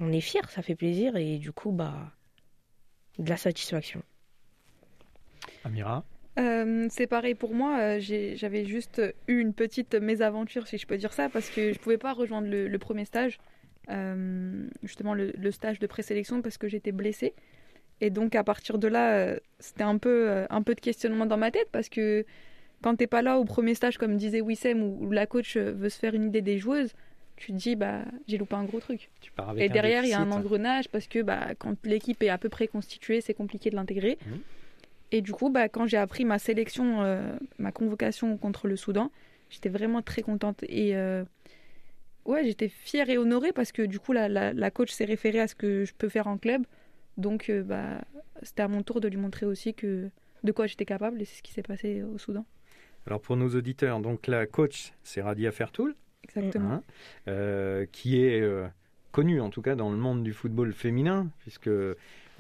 on 0.01 0.13
est 0.13 0.21
fiers, 0.21 0.41
ça 0.49 0.63
fait 0.63 0.75
plaisir 0.75 1.17
et 1.17 1.39
du 1.39 1.53
coup, 1.53 1.71
bah, 1.71 2.13
de 3.19 3.29
la 3.29 3.37
satisfaction. 3.37 4.03
Amira? 5.65 6.05
Euh, 6.39 6.87
c'est 6.91 7.07
pareil 7.07 7.35
pour 7.35 7.55
moi. 7.55 7.79
euh, 7.79 7.99
J'avais 8.01 8.65
juste 8.65 9.03
eu 9.29 9.39
une 9.41 9.53
petite 9.53 9.95
mésaventure, 9.95 10.67
si 10.67 10.79
je 10.79 10.87
peux 10.87 10.97
dire 10.97 11.13
ça, 11.13 11.29
parce 11.29 11.51
que 11.51 11.73
je 11.73 11.79
pouvais 11.79 11.99
pas 11.99 12.13
rejoindre 12.13 12.49
le, 12.49 12.69
le 12.69 12.79
premier 12.79 13.05
stage, 13.05 13.39
euh, 13.91 14.67
justement 14.83 15.15
le, 15.15 15.33
le 15.37 15.51
stage 15.51 15.79
de 15.79 15.87
présélection, 15.87 16.41
parce 16.43 16.59
que 16.59 16.69
j'étais 16.69 16.93
blessée. 16.93 17.35
Et 18.01 18.11
donc 18.11 18.35
à 18.35 18.43
partir 18.45 18.79
de 18.79 18.89
là, 18.89 19.37
c'était 19.61 19.85
un 19.85 19.99
peu, 19.99 20.45
un 20.51 20.63
peu 20.63 20.75
de 20.75 20.81
questionnement 20.81 21.27
dans 21.27 21.37
ma 21.37 21.51
tête, 21.51 21.69
parce 21.71 21.89
que 21.89 22.25
quand 22.83 22.97
t'es 22.97 23.07
pas 23.07 23.23
là 23.23 23.39
au 23.39 23.45
premier 23.45 23.75
stage, 23.75 23.97
comme 23.97 24.17
disait 24.17 24.41
Wissem, 24.41 24.83
où, 24.83 25.11
la 25.13 25.27
coach 25.27 25.57
veut 25.57 25.89
se 25.89 25.99
faire 26.01 26.15
une 26.15 26.25
idée 26.25 26.43
des 26.43 26.59
joueuses, 26.59 26.95
tu 27.37 27.53
te 27.53 27.57
dis 27.57 27.77
bah 27.77 28.03
j'ai 28.27 28.39
loupé 28.39 28.57
un 28.57 28.65
gros 28.65 28.81
truc. 28.81 29.09
tu 29.21 29.31
pars 29.31 29.51
avec 29.51 29.65
Et 29.65 29.69
derrière, 29.69 30.05
il 30.05 30.11
y 30.11 30.15
a 30.15 30.21
un 30.21 30.33
engrenage 30.33 30.89
parce 30.89 31.07
que 31.07 31.23
bah, 31.23 31.51
quand 31.59 31.77
l'équipe 31.85 32.21
est 32.23 32.29
à 32.29 32.39
peu 32.39 32.49
près 32.49 32.67
constituée, 32.67 33.21
c'est 33.21 33.35
compliqué 33.35 33.71
de 33.71 33.77
l'intégrer. 33.77 34.19
Mhm. 34.27 34.41
Et 35.13 35.21
du 35.21 35.33
coup, 35.33 35.51
bah, 35.51 35.69
quand 35.69 35.87
j'ai 35.87 35.99
appris 35.99 36.25
ma 36.25 36.39
sélection, 36.39 37.03
euh, 37.03 37.37
ma 37.59 37.71
convocation 37.71 38.37
contre 38.39 38.67
le 38.67 38.77
Soudan, 38.77 39.13
j'étais 39.51 39.69
vraiment 39.69 40.01
très 40.01 40.23
contente. 40.23 40.65
Et 40.69 40.97
euh, 40.97 41.23
ouais, 42.25 42.45
j'étais 42.45 42.69
fière 42.69 43.11
et 43.11 43.19
honorée 43.19 43.53
parce 43.53 43.73
que 43.73 43.83
du 43.83 44.01
coup, 44.01 44.13
la, 44.13 44.29
la, 44.29 44.55
la 44.55 44.71
coach 44.71 44.91
s'est 44.91 45.05
référée 45.05 45.41
à 45.41 45.47
ce 45.47 45.55
que 45.55 45.85
je 45.85 45.93
peux 45.93 46.09
faire 46.09 46.27
en 46.27 46.39
club. 46.39 46.65
Donc, 47.19 47.51
euh, 47.51 47.63
bah, 47.63 48.01
c'était 48.43 48.63
à 48.63 48.69
mon 48.69 48.83
tour 48.83 49.03
de 49.03 49.09
lui 49.09 49.19
montrer 49.19 49.45
aussi 49.45 49.75
que 49.75 50.09
de 50.43 50.53
quoi 50.53 50.67
j'étais 50.67 50.87
capable. 50.87 51.21
Et 51.21 51.27
c'est 51.27 51.37
ce 51.37 51.43
qui 51.43 51.53
s'est 51.53 51.63
passé 51.63 52.03
au 52.03 52.17
Soudan. 52.17 52.47
Alors 53.07 53.21
pour 53.21 53.37
nos 53.37 53.49
auditeurs, 53.51 54.01
donc 54.01 54.29
la 54.29 54.47
coach, 54.47 54.93
c'est 55.03 55.21
Radia 55.21 55.53
Fertoul. 55.53 55.95
Exactement. 56.25 56.81
hein, 57.27 57.85
qui 57.91 58.23
est 58.23 58.41
connue 59.11 59.41
en 59.41 59.51
tout 59.51 59.61
cas 59.61 59.75
dans 59.75 59.91
le 59.91 59.97
monde 59.97 60.23
du 60.23 60.33
football 60.33 60.73
féminin, 60.73 61.29
puisque 61.41 61.69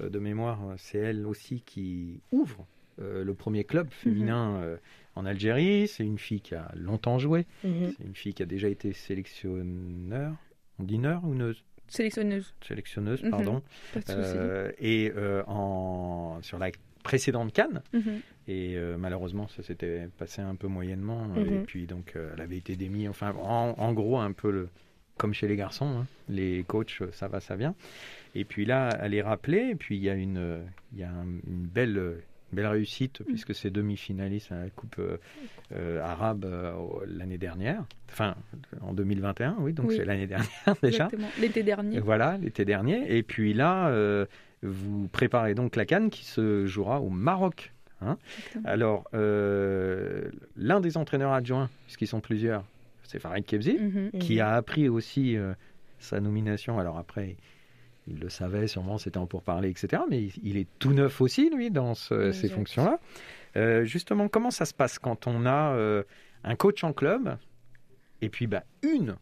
de 0.00 0.18
mémoire, 0.18 0.60
euh, 0.68 0.74
c'est 0.78 0.98
elle 0.98 1.26
aussi 1.26 1.60
qui 1.62 2.20
ouvre 2.32 2.66
euh, 3.00 3.24
le 3.24 3.34
premier 3.34 3.64
club 3.64 3.88
féminin 3.90 4.56
euh, 4.62 4.76
en 5.14 5.24
Algérie. 5.26 5.88
C'est 5.88 6.04
une 6.04 6.18
fille 6.18 6.40
qui 6.40 6.54
a 6.54 6.70
longtemps 6.76 7.18
joué, 7.18 7.46
Mhm. 7.64 7.92
c'est 7.96 8.04
une 8.04 8.14
fille 8.14 8.34
qui 8.34 8.42
a 8.42 8.46
déjà 8.46 8.68
été 8.68 8.92
sélectionneur, 8.92 10.34
on 10.78 10.84
dit 10.84 10.98
neur 10.98 11.22
ou 11.24 11.34
neuse 11.34 11.62
Sélectionneuse, 11.88 12.54
Sélectionneuse, 12.66 13.22
Mhm. 13.22 13.30
pardon. 13.30 13.62
pas 13.92 14.00
de 14.00 14.06
souci. 14.06 14.36
Euh, 14.38 14.72
et 14.78 15.12
euh, 15.14 15.42
en, 15.46 16.38
sur 16.42 16.58
la 16.58 16.70
précédente 17.02 17.52
Cannes, 17.52 17.82
Mhm. 17.92 18.20
et 18.48 18.76
euh, 18.76 18.96
malheureusement, 18.96 19.46
ça 19.48 19.62
s'était 19.62 20.08
passé 20.16 20.40
un 20.40 20.54
peu 20.54 20.68
moyennement. 20.68 21.28
euh, 21.36 21.44
Mhm. 21.44 21.52
Et 21.54 21.58
puis, 21.64 21.86
donc, 21.86 22.12
euh, 22.16 22.30
elle 22.34 22.40
avait 22.40 22.56
été 22.56 22.76
démise. 22.76 23.08
Enfin, 23.08 23.34
en, 23.42 23.74
en 23.76 23.92
gros, 23.92 24.18
un 24.18 24.32
peu 24.32 24.50
le, 24.50 24.68
comme 25.18 25.34
chez 25.34 25.48
les 25.48 25.56
garçons. 25.56 26.00
hein. 26.00 26.06
Les 26.28 26.64
coachs, 26.66 26.98
euh, 27.02 27.08
ça 27.12 27.28
va, 27.28 27.40
ça 27.40 27.56
vient. 27.56 27.74
Et 28.34 28.44
puis 28.44 28.64
là, 28.64 28.88
elle 29.00 29.14
est 29.14 29.22
rappelée. 29.22 29.68
Et 29.70 29.74
puis, 29.74 29.96
il 29.96 30.02
y 30.02 30.10
a 30.10 30.14
une, 30.14 30.60
il 30.92 30.98
y 31.00 31.04
a 31.04 31.10
un- 31.10 31.24
une 31.46 31.66
belle, 31.66 32.16
belle 32.52 32.66
réussite, 32.66 33.22
puisque 33.26 33.54
c'est 33.54 33.70
demi-finaliste 33.70 34.52
à 34.52 34.56
la 34.64 34.70
Coupe 34.70 34.96
euh, 34.98 35.18
euh, 35.74 36.02
arabe 36.02 36.44
euh, 36.44 36.72
l'année 37.06 37.38
dernière. 37.38 37.84
Enfin, 38.10 38.34
en 38.80 38.92
2021, 38.94 39.56
oui, 39.60 39.72
donc 39.72 39.88
Oui. 39.88 39.96
c'est 39.96 40.04
l'année 40.04 40.26
dernière 40.26 40.48
déjà. 40.82 41.08
L'été 41.40 41.62
dernier. 41.62 42.00
Voilà, 42.00 42.38
l'été 42.38 42.64
dernier. 42.64 43.16
Et 43.16 43.22
puis 43.22 43.52
là, 43.54 43.88
euh, 43.88 44.26
vous 44.62 45.08
préparez 45.08 45.54
donc 45.54 45.76
la 45.76 45.84
Cannes 45.86 46.10
qui 46.10 46.24
se 46.24 46.66
jouera 46.66 47.00
au 47.00 47.08
Maroc. 47.10 47.72
hein. 48.00 48.16
Alors, 48.64 49.04
l'un 50.56 50.80
des 50.80 50.96
entraîneurs 50.96 51.32
adjoints, 51.32 51.68
puisqu'ils 51.86 52.06
sont 52.06 52.20
plusieurs, 52.20 52.64
c'est 53.12 53.18
Farid 53.18 53.44
Kebzi, 53.44 53.78
Mhm. 53.78 54.10
qui 54.18 54.34
Mhm. 54.36 54.40
a 54.40 54.54
appris 54.54 54.88
aussi 54.88 55.36
euh, 55.36 55.52
sa 55.98 56.18
nomination. 56.20 56.78
Alors 56.78 56.96
après, 56.98 57.36
il 58.08 58.18
le 58.18 58.28
savait 58.30 58.66
sûrement, 58.66 58.96
c'était 58.98 59.18
en 59.18 59.26
pourparler, 59.26 59.68
etc. 59.68 60.02
Mais 60.10 60.28
il, 60.42 60.56
est 60.56 60.66
tout 60.78 60.92
neuf 60.94 61.20
aussi, 61.20 61.50
lui, 61.50 61.70
dans 61.70 61.94
ce- 61.94 62.32
ces 62.32 62.48
fonctions-là. 62.48 62.98
Euh, 63.56 63.84
justement, 63.84 64.28
comment 64.28 64.50
ça 64.50 64.64
se 64.64 64.72
passe 64.74 64.98
quand 64.98 65.26
on 65.26 65.44
a 65.46 65.74
euh, 65.74 66.02
un 66.42 66.56
coach 66.56 66.82
en 66.84 66.92
club 66.94 67.36
et 68.22 68.28
puis 68.30 68.46
bah, 68.46 68.64
une 68.82 69.16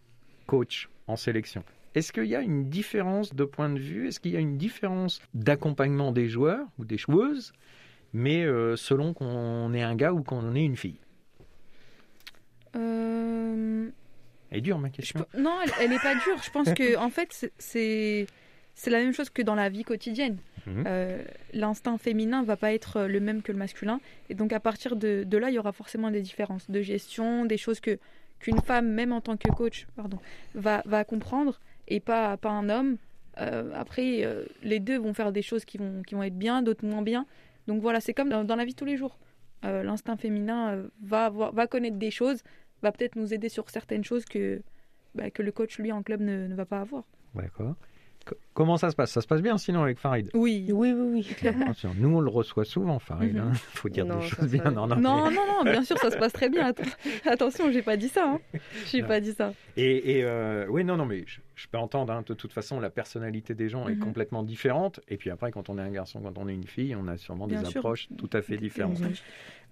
coach 0.46 0.88
en 1.08 1.16
sélection? 1.16 1.64
Est-ce 1.96 2.12
qu'il 2.12 2.26
y 2.26 2.36
a 2.36 2.40
une 2.40 2.70
différence 2.70 3.34
de 3.34 3.44
point 3.44 3.68
de 3.68 3.80
vue? 3.80 4.06
Est-ce 4.06 4.20
qu'il 4.20 4.30
y 4.30 4.36
a 4.36 4.40
une 4.40 4.56
différence 4.56 5.20
d'accompagnement 5.34 6.12
des 6.12 6.28
joueurs 6.28 6.64
ou 6.78 6.84
des 6.84 6.96
joueuses, 6.98 7.52
mais 8.12 8.44
euh, 8.44 8.76
selon 8.76 9.12
qu'on 9.12 9.74
est 9.74 9.82
un 9.82 9.96
gars 9.96 10.12
ou 10.12 10.22
qu'on 10.22 10.54
est 10.54 10.64
une 10.64 10.76
fille? 10.76 11.00
Euh, 12.76 13.88
Elle 14.50 14.58
est 14.58 14.60
dure 14.62 14.78
ma 14.78 14.90
question. 14.90 15.24
Non, 15.36 15.56
elle, 15.64 15.72
elle 15.80 15.92
est 15.92 15.98
pas 16.02 16.14
dure. 16.14 16.42
Je 16.42 16.50
pense 16.50 16.72
que 16.72 16.96
en 17.06 17.10
fait, 17.10 17.50
c'est- 17.58 18.26
c'est 18.74 18.90
la 18.90 18.98
même 18.98 19.12
chose 19.12 19.30
que 19.30 19.42
dans 19.42 19.54
la 19.54 19.68
vie 19.68 19.84
quotidienne. 19.84 20.38
Mhm. 20.66 20.84
Euh, 20.86 21.22
L'instinct 21.52 21.98
féminin 21.98 22.42
va 22.42 22.56
pas 22.56 22.72
être 22.72 23.02
le 23.02 23.20
même 23.20 23.42
que 23.42 23.52
le 23.52 23.58
masculin, 23.58 24.00
et 24.28 24.34
donc 24.34 24.52
à 24.52 24.60
partir 24.60 24.96
de, 24.96 25.24
de 25.24 25.38
là, 25.38 25.50
il 25.50 25.54
y 25.54 25.58
aura 25.58 25.72
forcément 25.72 26.10
des 26.10 26.20
différences 26.20 26.70
de 26.70 26.80
gestion, 26.82 27.44
des 27.44 27.56
choses 27.56 27.80
que 27.80 27.98
qu'une 28.40 28.60
femme, 28.62 28.88
même 28.88 29.12
en 29.12 29.20
tant 29.20 29.36
que 29.36 29.48
coach, 29.50 29.86
pardon, 29.96 30.18
va 30.54 30.82
va 30.86 31.04
comprendre 31.04 31.60
et 31.88 32.00
pas 32.00 32.36
pas 32.36 32.50
un 32.50 32.68
homme. 32.70 32.96
Euh, 33.38 33.70
après, 33.74 34.24
euh, 34.24 34.44
les 34.62 34.80
deux 34.80 34.98
vont 34.98 35.14
faire 35.14 35.30
des 35.32 35.42
choses 35.42 35.64
qui 35.64 35.78
vont 35.78 36.02
qui 36.06 36.14
vont 36.14 36.22
être 36.22 36.38
bien, 36.38 36.62
d'autres 36.62 36.86
moins 36.86 37.02
bien. 37.02 37.26
Donc 37.66 37.80
voilà, 37.82 38.00
c'est 38.00 38.14
comme 38.14 38.28
dans, 38.30 38.44
dans 38.44 38.56
la 38.56 38.64
vie 38.64 38.72
de 38.72 38.76
tous 38.78 38.84
les 38.86 38.96
jours. 38.96 39.18
L'instinct 39.62 40.16
féminin 40.16 40.84
va 41.02 41.26
avoir, 41.26 41.52
va 41.52 41.66
connaître 41.66 41.98
des 41.98 42.10
choses, 42.10 42.40
va 42.82 42.92
peut-être 42.92 43.16
nous 43.16 43.32
aider 43.34 43.48
sur 43.48 43.68
certaines 43.70 44.04
choses 44.04 44.24
que 44.24 44.62
bah, 45.14 45.30
que 45.30 45.42
le 45.42 45.52
coach 45.52 45.78
lui 45.78 45.92
en 45.92 46.02
club 46.02 46.20
ne, 46.20 46.46
ne 46.46 46.54
va 46.54 46.64
pas 46.64 46.80
avoir. 46.80 47.04
D'accord. 47.34 47.74
Co- 48.54 48.60
Comment 48.64 48.76
ça 48.76 48.90
se 48.90 48.96
passe? 48.96 49.10
Ça 49.12 49.20
se 49.20 49.26
passe 49.26 49.40
bien 49.42 49.56
sinon 49.58 49.82
avec 49.82 49.98
Farid? 49.98 50.30
Oui. 50.34 50.66
Oui, 50.72 50.92
oui, 50.92 51.24
oui. 51.42 51.52
Nous, 51.98 52.16
on 52.16 52.20
le 52.20 52.30
reçoit 52.30 52.64
souvent, 52.64 52.98
Farid. 52.98 53.34
Mhm. 53.34 53.40
hein. 53.40 53.52
faut 53.74 53.88
dire 53.88 54.04
Non, 54.06 54.18
des 54.20 54.26
choses 54.26 54.50
bien. 54.50 54.64
Non, 54.70 54.86
non, 54.86 54.96
Non, 54.96 55.30
non, 55.30 55.46
non, 55.46 55.62
bien 55.64 55.82
sûr, 55.82 55.96
ça 55.98 56.10
se 56.10 56.16
passe 56.16 56.32
très 56.32 56.48
bien. 56.48 56.70
Atten- 56.70 56.88
Attention, 57.26 57.70
j'ai 57.72 57.82
pas 57.82 57.96
dit 57.96 58.08
ça. 58.08 58.32
Hein. 58.34 58.40
J'ai 58.90 59.02
pas 59.02 59.20
dit 59.20 59.32
ça. 59.32 59.52
Et, 59.76 60.18
et, 60.18 60.24
euh, 60.24 60.66
oui, 60.68 60.84
non, 60.84 60.96
non, 60.96 61.06
mais 61.06 61.24
je, 61.26 61.40
je 61.54 61.66
peux 61.68 61.78
entendre. 61.78 62.12
hein, 62.12 62.22
de 62.26 62.34
toute 62.34 62.52
façon, 62.52 62.80
la 62.80 62.90
personnalité 62.90 63.54
des 63.54 63.68
gens 63.68 63.88
est 63.88 63.94
Mhm. 63.94 64.00
complètement 64.00 64.42
différente. 64.42 65.00
Et 65.08 65.16
puis 65.16 65.30
après, 65.30 65.50
quand 65.52 65.68
on 65.70 65.78
est 65.78 65.82
un 65.82 65.90
garçon, 65.90 66.20
quand 66.20 66.36
on 66.38 66.48
est 66.48 66.54
une 66.54 66.66
fille, 66.66 66.94
on 66.96 67.06
a 67.08 67.16
sûrement 67.16 67.46
Bien 67.46 67.60
des 67.62 67.66
sûr. 67.70 67.78
approches 67.80 68.08
tout 68.18 68.30
à 68.32 68.42
fait 68.42 68.56
différentes. 68.56 68.98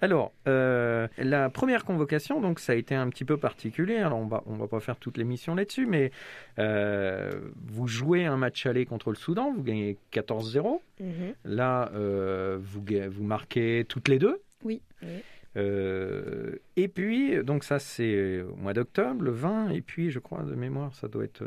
Alors, 0.01 0.31
euh, 0.47 1.09
la 1.19 1.51
première 1.51 1.85
convocation, 1.85 2.41
donc 2.41 2.61
ça 2.61 2.73
a 2.73 2.77
été 2.77 2.95
un 2.95 3.09
petit 3.09 3.25
peu 3.25 3.37
particulier. 3.37 3.97
Alors, 3.97 4.19
on 4.21 4.27
va, 4.27 4.45
on 4.47 4.55
va 4.55 4.69
pas 4.69 4.79
faire 4.79 4.97
toute 4.97 5.19
l'émission 5.19 5.57
là-dessus, 5.57 5.87
mais 5.87 6.13
euh, 6.61 7.33
vous 7.67 7.89
jouez 7.89 8.25
un 8.25 8.37
match 8.37 8.65
aller 8.69 8.87
contre 8.87 9.11
le 9.11 9.17
Soudan, 9.17 9.53
vous 9.55 9.63
gagnez 9.63 9.97
14-0. 10.13 10.81
Mhm. 11.01 11.07
Là, 11.45 11.91
euh, 11.95 12.59
vous, 12.61 12.85
vous 13.11 13.25
marquez 13.25 13.85
toutes 13.89 14.09
les 14.09 14.19
deux. 14.19 14.41
Oui. 14.65 14.81
Oui. 15.03 15.09
Euh, 15.57 16.57
et 16.77 16.89
puis, 16.89 17.43
donc 17.43 17.65
ça 17.65 17.79
c'est 17.79 18.43
au 18.43 18.55
mois 18.57 18.75
d'octobre, 18.75 19.23
le 19.25 19.31
20, 19.31 19.71
et 19.71 19.81
puis 19.81 20.11
je 20.11 20.19
crois 20.19 20.43
de 20.43 20.55
mémoire, 20.55 20.95
ça 20.95 21.09
doit 21.09 21.25
être 21.25 21.43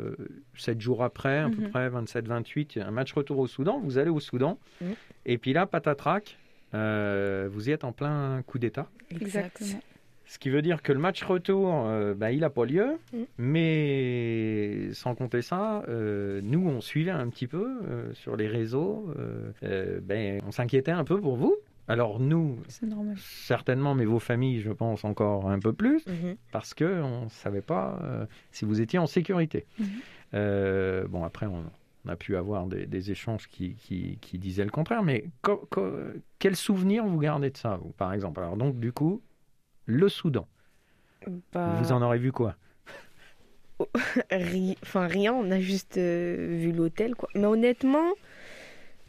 7 0.56 0.80
jours 0.80 1.02
après, 1.04 1.38
à 1.38 1.48
peu 1.48 1.62
Mhm. 1.62 1.70
près 1.70 1.88
27-28, 1.88 2.78
un 2.80 2.90
match 2.90 3.12
retour 3.12 3.38
au 3.38 3.46
Soudan, 3.46 3.80
vous 3.82 3.98
allez 3.98 4.10
au 4.10 4.20
Soudan, 4.20 4.58
et 5.24 5.38
puis 5.38 5.52
là, 5.52 5.66
patatrac, 5.66 6.36
euh, 6.74 7.48
vous 7.50 7.68
y 7.68 7.72
êtes 7.72 7.84
en 7.84 7.92
plein 7.92 8.42
coup 8.46 8.58
d'État. 8.58 8.88
Exactement. 9.10 9.80
Ce 10.26 10.38
qui 10.38 10.48
veut 10.50 10.62
dire 10.62 10.82
que 10.82 10.92
le 10.92 10.98
match 10.98 11.22
retour, 11.24 11.70
euh, 11.86 12.14
bah, 12.14 12.32
il 12.32 12.40
n'a 12.40 12.50
pas 12.50 12.64
lieu, 12.64 12.98
Mhm. 13.12 13.26
mais 13.38 14.88
sans 14.92 15.14
compter 15.14 15.42
ça, 15.42 15.82
euh, 15.88 16.40
nous 16.42 16.66
on 16.66 16.80
suivait 16.80 17.10
un 17.10 17.28
petit 17.28 17.46
peu 17.46 17.78
euh, 17.84 18.12
sur 18.14 18.36
les 18.36 18.48
réseaux, 18.48 19.12
euh, 19.18 19.50
euh, 19.64 20.00
ben, 20.02 20.40
on 20.46 20.50
s'inquiétait 20.52 20.90
un 20.92 21.04
peu 21.04 21.20
pour 21.20 21.36
vous. 21.36 21.56
Alors 21.88 22.20
nous, 22.20 22.56
certainement, 23.18 23.94
mais 23.94 24.04
vos 24.04 24.20
familles, 24.20 24.60
je 24.60 24.70
pense 24.70 25.04
encore 25.04 25.50
un 25.50 25.58
peu 25.58 25.72
plus, 25.72 26.06
Mhm. 26.06 26.36
parce 26.52 26.74
que 26.74 27.02
on 27.02 27.24
ne 27.24 27.28
savait 27.28 27.60
pas 27.60 27.98
euh, 28.04 28.24
si 28.52 28.64
vous 28.64 28.80
étiez 28.80 28.98
en 28.98 29.06
sécurité. 29.06 29.66
Mhm. 29.78 29.86
Euh, 30.34 31.06
bon, 31.08 31.24
après, 31.24 31.46
on, 31.46 31.64
on 32.06 32.08
a 32.08 32.16
pu 32.16 32.36
avoir 32.36 32.66
des, 32.66 32.86
des 32.86 33.10
échanges 33.10 33.48
qui, 33.48 33.74
qui, 33.74 34.18
qui 34.20 34.38
disaient 34.38 34.64
le 34.64 34.70
contraire, 34.70 35.02
mais 35.02 35.24
co- 35.42 35.66
co- 35.70 35.92
quel 36.38 36.56
souvenir 36.56 37.04
vous 37.04 37.18
gardez 37.18 37.50
de 37.50 37.56
ça, 37.56 37.76
vous, 37.82 37.90
par 37.90 38.12
exemple? 38.12 38.40
Alors 38.40 38.56
donc, 38.56 38.78
du 38.78 38.92
coup, 38.92 39.20
le 39.86 40.08
Soudan, 40.08 40.46
Bah, 41.52 41.76
vous 41.80 41.92
en 41.92 42.02
aurez 42.02 42.18
vu 42.18 42.32
quoi? 42.32 42.56
Enfin, 44.82 45.06
rien, 45.06 45.32
on 45.32 45.50
a 45.50 45.60
juste 45.60 45.98
euh, 45.98 46.56
vu 46.60 46.72
l'hôtel, 46.72 47.14
quoi. 47.14 47.28
Mais 47.34 47.46
honnêtement, 47.46 48.12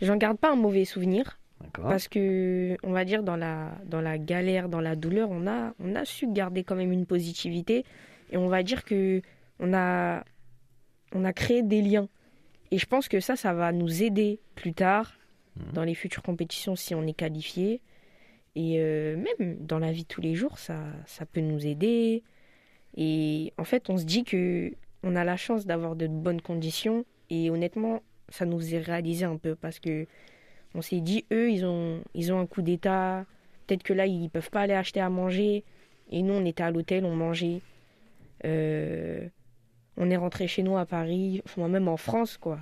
j'en 0.02 0.16
garde 0.18 0.38
pas 0.38 0.52
un 0.52 0.56
mauvais 0.56 0.86
souvenir. 0.86 1.38
Parce 1.82 2.10
que, 2.10 2.76
on 2.84 2.92
va 2.92 3.06
dire, 3.06 3.24
dans 3.24 3.38
la, 3.38 3.72
dans 3.86 4.02
la 4.02 4.18
galère, 4.18 4.68
dans 4.68 4.82
la 4.82 4.96
douleur, 4.98 5.30
on 5.32 5.48
a, 5.48 5.74
on 5.80 5.96
a 5.96 6.04
su 6.04 6.28
garder 6.28 6.64
quand 6.66 6.76
même 6.76 6.92
une 6.92 7.06
positivité. 7.06 7.86
Et 8.32 8.38
on 8.38 8.48
va 8.50 8.64
dire 8.64 8.84
que 8.84 9.22
on 9.60 9.74
a, 9.74 10.26
on 11.14 11.24
a 11.24 11.32
créé 11.34 11.64
des 11.64 11.82
liens. 11.82 12.10
Et 12.72 12.78
je 12.80 12.86
pense 12.86 13.08
que 13.08 13.20
ça, 13.22 13.36
ça 13.38 13.54
va 13.54 13.72
nous 13.72 14.04
aider 14.04 14.40
plus 14.56 14.74
tard, 14.74 15.14
Mhm. 15.56 15.74
dans 15.74 15.84
les 15.84 15.94
futures 15.94 16.24
compétitions, 16.24 16.76
si 16.76 16.96
on 16.96 17.04
est 17.06 17.14
qualifié. 17.14 17.80
Et 18.56 18.76
euh, 18.80 19.18
même 19.18 19.58
dans 19.60 19.80
la 19.80 19.92
vie 19.92 20.04
de 20.04 20.08
tous 20.08 20.22
les 20.22 20.36
jours, 20.36 20.58
ça, 20.60 20.80
ça 21.06 21.26
peut 21.26 21.42
nous 21.42 21.66
aider. 21.66 22.24
Et 22.96 23.54
en 23.58 23.64
fait, 23.64 23.90
on 23.90 23.98
se 23.98 24.06
dit 24.06 24.24
que 24.24 24.74
on 25.04 25.16
a 25.16 25.24
la 25.24 25.38
chance 25.38 25.66
d'avoir 25.66 25.96
de 25.96 26.08
bonnes 26.08 26.42
conditions. 26.42 27.06
Et 27.30 27.50
honnêtement, 27.50 28.02
ça 28.30 28.46
nous 28.46 28.76
est 28.76 28.80
réalisé 28.80 29.26
un 29.26 29.38
peu 29.38 29.56
parce 29.56 29.80
que 29.80 30.08
on 30.76 30.82
s'est 30.82 31.02
dit, 31.02 31.26
eux, 31.32 31.52
ils 31.52 31.66
ont, 31.66 32.02
ils 32.14 32.34
ont 32.34 32.40
un 32.40 32.48
coup 32.48 32.62
d'état. 32.62 33.26
Peut-être 33.68 33.84
que 33.84 33.94
là, 33.94 34.06
ils 34.08 34.30
peuvent 34.30 34.50
pas 34.50 34.62
aller 34.62 34.74
acheter 34.74 35.00
à 35.00 35.10
manger. 35.10 35.64
Et 36.12 36.22
nous, 36.22 36.34
on 36.34 36.46
était 36.46 36.64
à 36.64 36.72
l'hôtel, 36.72 37.06
on 37.06 37.16
mangeait. 37.16 37.62
Euh, 38.46 39.28
on 39.98 40.10
est 40.10 40.18
rentré 40.18 40.48
chez 40.48 40.64
nous 40.64 40.78
à 40.78 40.86
Paris, 40.86 41.42
enfin, 41.46 41.68
même 41.68 41.88
en 41.88 41.98
France, 41.98 42.38
quoi. 42.38 42.60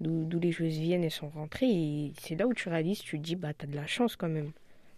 D'où 0.00 0.38
les 0.40 0.52
joueuses 0.52 0.78
viennent, 0.78 1.04
elles 1.04 1.10
sont 1.10 1.28
rentrées. 1.28 1.70
Et 1.70 2.12
c'est 2.18 2.34
là 2.34 2.46
où 2.46 2.54
tu 2.54 2.68
réalises, 2.68 3.00
tu 3.00 3.18
te 3.18 3.22
dis, 3.22 3.36
bah, 3.36 3.52
t'as 3.54 3.66
de 3.66 3.76
la 3.76 3.86
chance 3.86 4.16
quand 4.16 4.28
même. 4.28 4.52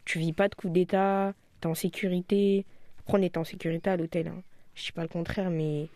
Tu 0.08 0.18
vis 0.18 0.32
pas 0.32 0.48
de 0.48 0.54
coup 0.54 0.70
d'état, 0.70 1.34
t'es 1.60 1.66
en 1.66 1.74
sécurité. 1.74 2.64
Après, 3.00 3.18
on 3.18 3.22
était 3.22 3.36
en 3.36 3.44
sécurité 3.44 3.90
à 3.90 3.98
l'hôtel. 3.98 4.28
Hein. 4.28 4.42
Je 4.74 4.86
dis 4.86 4.92
pas 4.92 5.02
le 5.02 5.08
contraire, 5.08 5.50
mais 5.50 5.88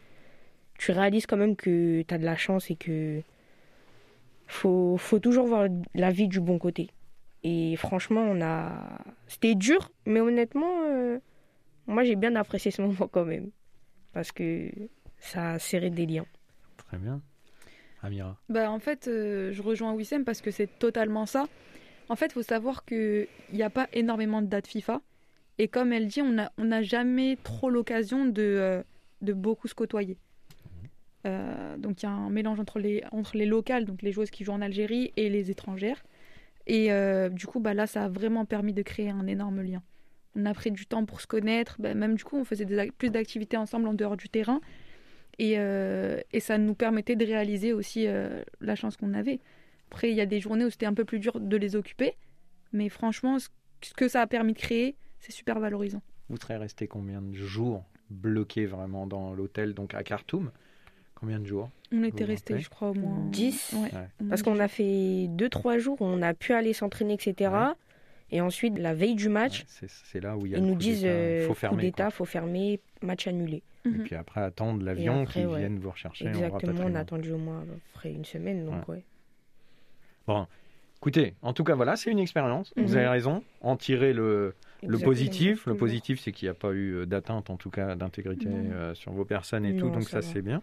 tu 0.76 0.92
réalises 0.92 1.24
quand 1.24 1.38
même 1.38 1.56
que 1.56 2.02
t'as 2.02 2.18
de 2.18 2.24
la 2.26 2.36
chance 2.36 2.70
et 2.70 2.76
que 2.76 3.22
faut, 4.46 4.98
faut 4.98 5.18
toujours 5.18 5.46
voir 5.46 5.66
la 5.94 6.10
vie 6.10 6.28
du 6.28 6.40
bon 6.40 6.58
côté. 6.58 6.90
Et 7.42 7.74
franchement, 7.76 8.20
on 8.20 8.42
a. 8.42 8.98
C'était 9.28 9.54
dur, 9.54 9.90
mais 10.04 10.20
honnêtement, 10.20 10.82
euh, 10.90 11.18
moi 11.86 12.04
j'ai 12.04 12.14
bien 12.14 12.36
apprécié 12.36 12.70
ce 12.70 12.82
moment 12.82 13.08
quand 13.10 13.24
même. 13.24 13.48
Parce 14.12 14.30
que 14.30 14.70
ça 15.20 15.52
a 15.52 15.58
serré 15.58 15.88
des 15.88 16.04
liens. 16.04 16.26
Très 16.76 16.98
bien. 16.98 17.22
Amira. 18.02 18.36
Bah, 18.50 18.70
en 18.70 18.78
fait, 18.78 19.08
euh, 19.08 19.52
je 19.52 19.62
rejoins 19.62 19.94
Wissem 19.94 20.26
parce 20.26 20.42
que 20.42 20.50
c'est 20.50 20.66
totalement 20.78 21.24
ça. 21.24 21.46
En 22.08 22.16
fait, 22.16 22.26
il 22.26 22.32
faut 22.32 22.42
savoir 22.42 22.84
qu'il 22.84 23.26
n'y 23.52 23.62
a 23.62 23.70
pas 23.70 23.88
énormément 23.92 24.42
de 24.42 24.46
dates 24.46 24.66
FIFA. 24.66 25.00
Et 25.58 25.68
comme 25.68 25.92
elle 25.92 26.06
dit, 26.06 26.22
on 26.22 26.30
n'a 26.32 26.52
on 26.58 26.82
jamais 26.82 27.38
trop 27.42 27.70
l'occasion 27.70 28.24
de, 28.24 28.42
euh, 28.42 28.82
de 29.20 29.32
beaucoup 29.32 29.68
se 29.68 29.74
côtoyer. 29.74 30.16
Euh, 31.24 31.76
donc 31.76 32.02
il 32.02 32.06
y 32.06 32.08
a 32.08 32.12
un 32.12 32.30
mélange 32.30 32.58
entre 32.58 32.78
les, 32.78 33.04
entre 33.12 33.36
les 33.36 33.46
locales, 33.46 33.84
donc 33.84 34.02
les 34.02 34.12
joueuses 34.12 34.30
qui 34.30 34.44
jouent 34.44 34.52
en 34.52 34.62
Algérie, 34.62 35.12
et 35.16 35.28
les 35.28 35.50
étrangères. 35.50 36.02
Et 36.66 36.92
euh, 36.92 37.28
du 37.28 37.46
coup, 37.46 37.60
bah, 37.60 37.74
là, 37.74 37.86
ça 37.86 38.04
a 38.04 38.08
vraiment 38.08 38.44
permis 38.44 38.72
de 38.72 38.82
créer 38.82 39.10
un 39.10 39.26
énorme 39.26 39.62
lien. 39.62 39.82
On 40.34 40.46
a 40.46 40.54
pris 40.54 40.70
du 40.70 40.86
temps 40.86 41.04
pour 41.04 41.20
se 41.20 41.26
connaître. 41.26 41.76
Bah, 41.78 41.94
même 41.94 42.14
du 42.14 42.24
coup, 42.24 42.36
on 42.36 42.44
faisait 42.44 42.64
des 42.64 42.90
plus 42.90 43.10
d'activités 43.10 43.56
ensemble 43.56 43.88
en 43.88 43.94
dehors 43.94 44.16
du 44.16 44.28
terrain. 44.28 44.60
Et, 45.38 45.54
et 45.54 46.40
ça 46.40 46.58
nous 46.58 46.74
permettait 46.74 47.16
de 47.16 47.24
réaliser 47.24 47.72
aussi 47.72 48.06
la 48.60 48.74
chance 48.76 48.96
qu'on 48.96 49.14
avait. 49.14 49.40
Après, 49.92 50.10
il 50.10 50.16
y 50.16 50.22
a 50.22 50.26
des 50.26 50.40
journées 50.40 50.64
où 50.64 50.70
c'était 50.70 50.86
un 50.86 50.94
peu 50.94 51.04
plus 51.04 51.18
dur 51.18 51.38
de 51.38 51.54
les 51.58 51.76
occuper. 51.76 52.14
Mais 52.72 52.88
franchement, 52.88 53.36
ce 53.38 53.48
que 53.94 54.08
ça 54.08 54.22
a 54.22 54.26
permis 54.26 54.54
de 54.54 54.58
créer, 54.58 54.96
c'est 55.20 55.32
super 55.32 55.60
valorisant. 55.60 56.00
Vous 56.30 56.38
serez 56.38 56.56
resté 56.56 56.86
combien 56.88 57.20
de 57.20 57.34
jours 57.34 57.84
bloqué 58.08 58.64
vraiment 58.64 59.06
dans 59.06 59.34
l'hôtel, 59.34 59.74
donc 59.74 59.92
à 59.92 60.02
Khartoum? 60.02 60.50
Combien 61.14 61.40
de 61.40 61.46
jours 61.46 61.68
On 61.92 62.02
était 62.04 62.24
rappelez 62.24 62.60
je 62.60 62.70
crois, 62.70 62.88
au 62.88 62.94
moins. 62.94 63.28
10. 63.30 63.74
Ouais, 63.74 63.80
Ouais. 63.82 63.88
au 63.90 63.92
moins 64.24 64.30
Parce 64.30 64.40
10 64.40 64.44
qu'on 64.44 64.58
a 64.60 64.68
fait 64.68 65.26
2-3 65.28 65.78
jours 65.78 66.00
où 66.00 66.04
on 66.06 66.22
a 66.22 66.32
pu 66.32 66.54
aller 66.54 66.72
s'entraîner, 66.72 67.12
etc. 67.12 67.50
Ouais. 67.52 67.58
Et 68.30 68.40
ensuite, 68.40 68.78
la 68.78 68.94
veille 68.94 69.14
du 69.14 69.28
match, 69.28 69.66
Ouais, 69.82 69.88
c'est, 70.04 70.20
là 70.22 70.38
où 70.38 70.46
il 70.46 70.52
y 70.52 70.54
a 70.54 70.58
ils 70.58 70.64
nous 70.64 70.72
coup 70.72 70.78
disent 70.78 71.02
d'État. 71.02 71.12
euh, 71.12 71.46
faut 71.48 71.52
coup 71.52 71.58
fermer. 71.60 71.82
d'état, 71.82 72.04
quoi. 72.04 72.10
faut 72.12 72.24
fermer, 72.24 72.80
match 73.02 73.26
annulé. 73.26 73.62
Et 73.84 73.88
Mhm. 73.90 74.04
puis 74.04 74.14
après, 74.14 74.40
attendre 74.40 74.82
l'avion 74.82 75.18
Et 75.18 75.22
après, 75.24 75.40
qui 75.42 75.46
ouais. 75.46 75.58
vienne 75.58 75.78
vous 75.78 75.90
rechercher 75.90 76.28
en 76.28 76.32
Exactement, 76.32 76.80
on 76.86 76.94
a 76.94 77.00
attendu 77.00 77.30
au 77.32 77.36
moins 77.38 77.60
à 77.60 77.64
peu 77.66 77.78
près 77.92 78.10
une 78.10 78.24
semaine. 78.24 78.64
Donc, 78.64 78.88
ouais. 78.88 79.04
Écoutez, 80.98 81.34
en 81.42 81.52
tout 81.52 81.64
cas, 81.64 81.74
voilà, 81.74 81.96
c'est 81.96 82.10
une 82.10 82.18
expérience. 82.20 82.72
Vous 82.76 82.92
Mhm. 82.92 82.96
avez 82.98 83.08
raison. 83.08 83.44
En 83.60 83.76
tirer 83.76 84.12
le, 84.12 84.54
positif. 85.02 85.66
Le 85.66 85.74
positif, 85.76 86.20
c'est 86.20 86.30
qu'il 86.32 86.46
n'y 86.46 86.50
a 86.50 86.54
pas 86.54 86.70
eu 86.72 86.94
euh, 86.94 87.06
d'atteinte, 87.06 87.50
en 87.50 87.56
tout 87.56 87.70
cas, 87.70 87.94
d'intégrité 87.96 88.48
euh, 88.50 88.94
sur 88.94 89.12
vos 89.12 89.24
personnes 89.24 89.64
et 89.64 89.74
tout. 89.76 89.90
Donc 89.90 90.08
ça, 90.08 90.22
c'est 90.22 90.42
bien. 90.42 90.62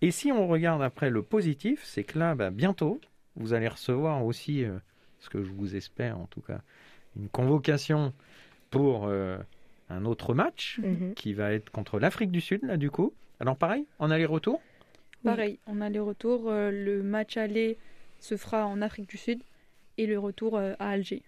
Et 0.00 0.10
si 0.10 0.30
on 0.32 0.46
regarde 0.46 0.82
après 0.82 1.10
le 1.10 1.22
positif, 1.22 1.82
c'est 1.84 2.04
que 2.04 2.18
là, 2.18 2.34
bah, 2.34 2.50
bientôt, 2.50 3.00
vous 3.36 3.52
allez 3.52 3.68
recevoir 3.68 4.24
aussi, 4.24 4.64
euh, 4.64 4.78
ce 5.18 5.28
que 5.28 5.42
je 5.42 5.50
vous 5.50 5.74
espère, 5.76 6.18
en 6.18 6.26
tout 6.26 6.40
cas, 6.40 6.60
une 7.16 7.28
convocation 7.28 8.12
pour 8.70 9.06
euh, 9.06 9.38
un 9.88 10.04
autre 10.04 10.34
match 10.34 10.78
Mhm. 10.82 11.14
qui 11.14 11.32
va 11.34 11.52
être 11.52 11.70
contre 11.70 11.98
l'Afrique 11.98 12.30
du 12.30 12.40
Sud, 12.40 12.62
là, 12.62 12.76
du 12.76 12.90
coup. 12.90 13.12
Alors 13.40 13.56
pareil, 13.56 13.86
en 13.98 14.10
aller-retour? 14.12 14.60
Pareil, 15.24 15.58
en 15.66 15.80
aller-retour, 15.80 16.48
euh, 16.48 16.70
le 16.70 17.02
match 17.02 17.36
aller 17.36 17.76
se 18.20 18.36
fera 18.36 18.66
en 18.66 18.80
Afrique 18.82 19.08
du 19.08 19.16
Sud 19.16 19.42
et 19.98 20.06
le 20.06 20.18
retour 20.18 20.56
euh, 20.56 20.74
à 20.78 20.90
Alger. 20.90 21.22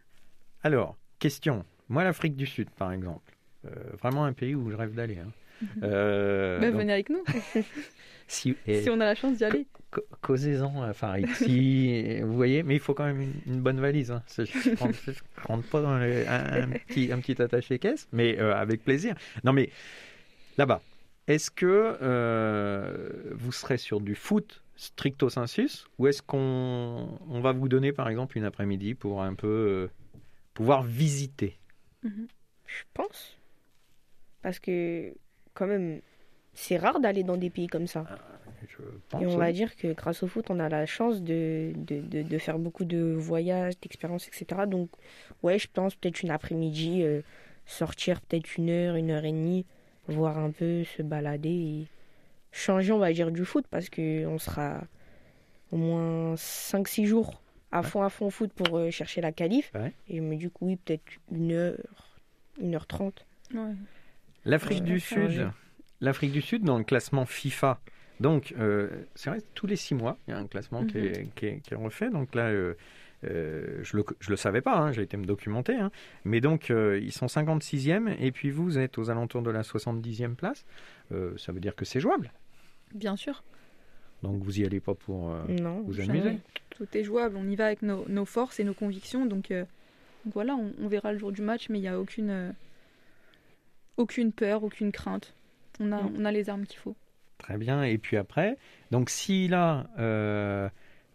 Alors, 0.63 0.97
question. 1.19 1.65
Moi, 1.89 2.05
l'Afrique 2.05 2.37
du 2.37 2.47
Sud, 2.47 2.71
par 2.71 2.93
exemple, 2.93 3.33
euh, 3.67 3.71
vraiment 4.01 4.25
un 4.25 4.33
pays 4.33 4.55
où 4.55 4.71
je 4.71 4.77
rêve 4.77 4.95
d'aller. 4.95 5.19
hein. 5.19 5.31
Euh, 5.85 6.59
donc, 6.61 6.75
venez 6.75 6.93
avec 6.93 7.09
nous, 7.09 7.23
si, 8.27 8.57
et 8.67 8.83
si 8.83 8.91
on 8.91 8.95
a 8.95 9.05
la 9.05 9.15
chance 9.15 9.37
d'y 9.37 9.45
aller. 9.45 9.67
ca- 9.95 10.03
causez-en 10.21 10.93
Farid. 10.93 11.29
Si, 11.37 12.21
vous 12.23 12.35
voyez, 12.35 12.65
mais 12.65 12.75
il 12.75 12.81
faut 12.81 12.95
quand 12.95 13.05
même 13.05 13.21
une, 13.21 13.35
une 13.47 13.61
bonne 13.61 13.79
valise. 13.79 14.11
Hein. 14.11 14.23
Je 14.37 14.43
ne 14.43 14.77
rentre, 15.47 15.69
pas 15.69 15.81
dans 15.83 15.99
les- 15.99 16.27
un, 16.27 16.63
un 16.65 16.69
petit, 16.71 17.13
un 17.13 17.21
petit 17.21 17.41
attaché 17.41 17.79
caisse, 17.79 18.09
mais 18.13 18.41
euh, 18.41 18.57
avec 18.57 18.83
plaisir. 18.85 19.15
Non, 19.45 19.53
mais 19.53 19.71
là-bas, 20.59 20.83
est-ce 21.29 21.51
que 21.53 21.97
euh, 22.03 23.09
vous 23.33 23.53
serez 23.53 23.77
sur 23.79 24.01
du 24.01 24.17
foot 24.17 24.62
stricto 24.77 25.29
sensus 25.29 25.87
ou 25.99 26.07
est-ce 26.07 26.23
qu'on 26.23 27.19
on 27.29 27.41
va 27.41 27.53
vous 27.53 27.69
donner, 27.69 27.93
par 27.93 28.09
exemple, 28.09 28.39
une 28.39 28.45
après-midi 28.45 28.95
pour 28.95 29.23
un 29.23 29.35
peu 29.35 29.47
euh, 29.49 29.91
pouvoir 30.55 30.83
visiter? 30.83 31.59
Mhm. 32.03 32.27
Je 32.67 32.83
pense. 32.95 33.37
Parce 34.43 34.59
que, 34.59 35.15
quand 35.55 35.67
même, 35.67 36.01
c'est 36.55 36.77
rare 36.77 37.01
d'aller 37.01 37.23
dans 37.23 37.37
des 37.37 37.51
pays 37.51 37.67
comme 37.69 37.87
ça. 37.87 38.07
Je 38.69 38.77
pense, 39.09 39.23
Et 39.23 39.27
on 39.27 39.37
oui. 39.37 39.37
va 39.37 39.53
dire 39.53 39.77
que 39.77 39.93
grâce 39.93 40.23
au 40.23 40.27
foot, 40.29 40.51
on 40.51 40.59
a 40.59 40.69
la 40.69 40.87
chance 40.87 41.23
de, 41.23 41.73
de, 41.77 42.01
de, 42.01 42.23
de 42.23 42.39
faire 42.39 42.59
beaucoup 42.59 42.85
de 42.85 43.15
voyages, 43.17 43.75
d'expériences, 43.81 44.29
etc. 44.29 44.67
Donc, 44.67 44.91
ouais, 45.43 45.59
je 45.59 45.69
pense 45.73 45.95
peut-être 45.95 46.23
une 46.23 46.31
après-midi, 46.31 47.03
euh, 47.03 47.23
sortir 47.67 48.21
peut-être 48.23 48.57
une 48.57 48.71
heure, 48.71 48.97
une 48.97 49.11
heure 49.11 49.25
et 49.25 49.33
demie, 49.33 49.67
voir 50.09 50.39
un 50.39 50.51
peu, 50.51 50.85
se 50.85 51.03
balader 51.03 51.51
et 51.51 51.89
changer, 52.53 52.93
on 52.93 52.99
va 52.99 53.13
dire, 53.13 53.31
du 53.33 53.45
foot 53.45 53.65
parce 53.71 53.89
qu'on 53.91 54.39
sera 54.39 54.83
au 55.73 55.77
moins 55.77 56.35
5-6 56.37 57.07
jours 57.07 57.43
à 57.71 57.81
Ouais. 57.81 57.87
fond, 57.87 58.03
à 58.03 58.11
fond 58.11 58.27
au 58.27 58.31
foot 58.31 58.53
pour 58.53 58.77
euh, 58.77 58.91
chercher 58.91 59.21
la 59.23 59.33
qualif. 59.33 59.71
Ouais. 59.75 59.93
Et 60.09 60.17
je 60.19 60.23
me 60.23 60.37
dis 60.37 60.47
que 60.49 60.53
oui, 60.61 60.77
peut-être 60.77 61.03
une 61.31 61.53
heure, 61.53 61.77
une 62.61 62.75
heure 62.75 62.87
trente. 62.87 63.27
Ouais. 63.55 63.73
L'Afrique 64.45 64.83
du. 64.85 65.01
Sud, 65.01 65.51
l'Afrique 66.01 66.33
du 66.33 66.43
Sud 66.43 66.65
dans 66.65 66.79
le 66.79 66.85
classement 66.85 67.25
FIFA. 67.27 67.81
Donc, 68.21 68.55
euh, 68.59 68.89
c'est 69.15 69.31
vrai, 69.31 69.41
tous 69.55 69.67
les 69.67 69.77
six 69.77 69.95
mois, 69.95 70.19
il 70.29 70.33
y 70.33 70.35
a 70.35 70.39
un 70.39 70.47
classement 70.47 70.85
qui, 70.85 70.99
est, 70.99 71.35
qui 71.35 71.47
est- 71.47 71.61
qui 71.61 71.73
est 71.75 71.77
refait. 71.77 72.11
Donc 72.11 72.35
là, 72.35 72.49
euh, 72.49 72.75
euh, 73.25 73.79
je 73.83 73.97
le, 73.97 74.05
je 74.21 74.31
le 74.31 74.37
savais 74.37 74.61
pas, 74.61 74.77
hein, 74.77 74.93
j'ai 74.93 75.03
été 75.03 75.17
me 75.17 75.25
documenter. 75.25 75.75
hein. 75.77 75.91
Mais 76.25 76.41
donc, 76.41 76.71
euh, 76.71 76.99
ils 77.03 77.13
sont 77.13 77.27
56e 77.29 78.09
et 78.21 78.31
puis 78.33 78.51
vous 78.51 78.79
êtes 78.79 78.99
aux 78.99 79.11
alentours 79.11 79.43
de 79.43 79.51
la 79.51 79.63
70e 79.63 80.35
place. 80.35 80.65
Euh, 81.13 81.37
ça 81.37 81.53
veut 81.53 81.61
dire 81.61 81.75
que 81.75 81.85
c'est 81.85 82.01
jouable. 82.01 82.33
Bien 82.95 83.17
sûr, 83.17 83.43
Donc, 84.23 84.43
vous 84.43 84.61
y 84.61 84.65
allez 84.65 84.81
pas 84.81 84.95
pour 84.95 85.31
euh, 85.33 85.43
Non, 85.49 85.81
vous 85.83 85.93
jamais. 85.93 86.21
amuser? 86.21 86.39
tout 86.71 86.87
est 86.97 87.05
jouable. 87.05 87.37
On 87.37 87.49
y 87.49 87.55
va 87.57 87.67
avec 87.67 87.83
nos, 87.83 88.09
nos 88.09 88.25
forces 88.25 88.59
et 88.61 88.65
nos 88.65 88.75
convictions. 88.75 89.27
Donc, 89.27 89.51
euh, 89.51 89.65
donc 90.25 90.35
voilà, 90.35 90.55
on, 90.55 90.73
on 90.81 90.89
verra 90.89 91.13
le 91.13 91.19
jour 91.19 91.31
du 91.33 91.43
match, 91.43 91.69
mais 91.69 91.79
il 91.79 91.83
n'y 91.83 91.89
a 91.89 91.99
aucune, 92.01 92.31
euh, 92.31 92.53
aucune 93.97 94.33
peur, 94.33 94.63
aucune 94.65 94.93
crainte. 94.93 95.35
On 95.81 95.93
a, 95.93 96.03
on 96.17 96.25
a 96.25 96.33
les 96.33 96.49
armes 96.51 96.65
qu'il 96.67 96.79
faut. 96.79 96.97
Très 97.39 97.57
bien. 97.59 97.83
Et 97.83 97.99
puis 97.99 98.17
après, 98.17 98.57
donc 98.91 99.11
si 99.11 99.49
là, 99.49 99.87
euh, 99.99 100.69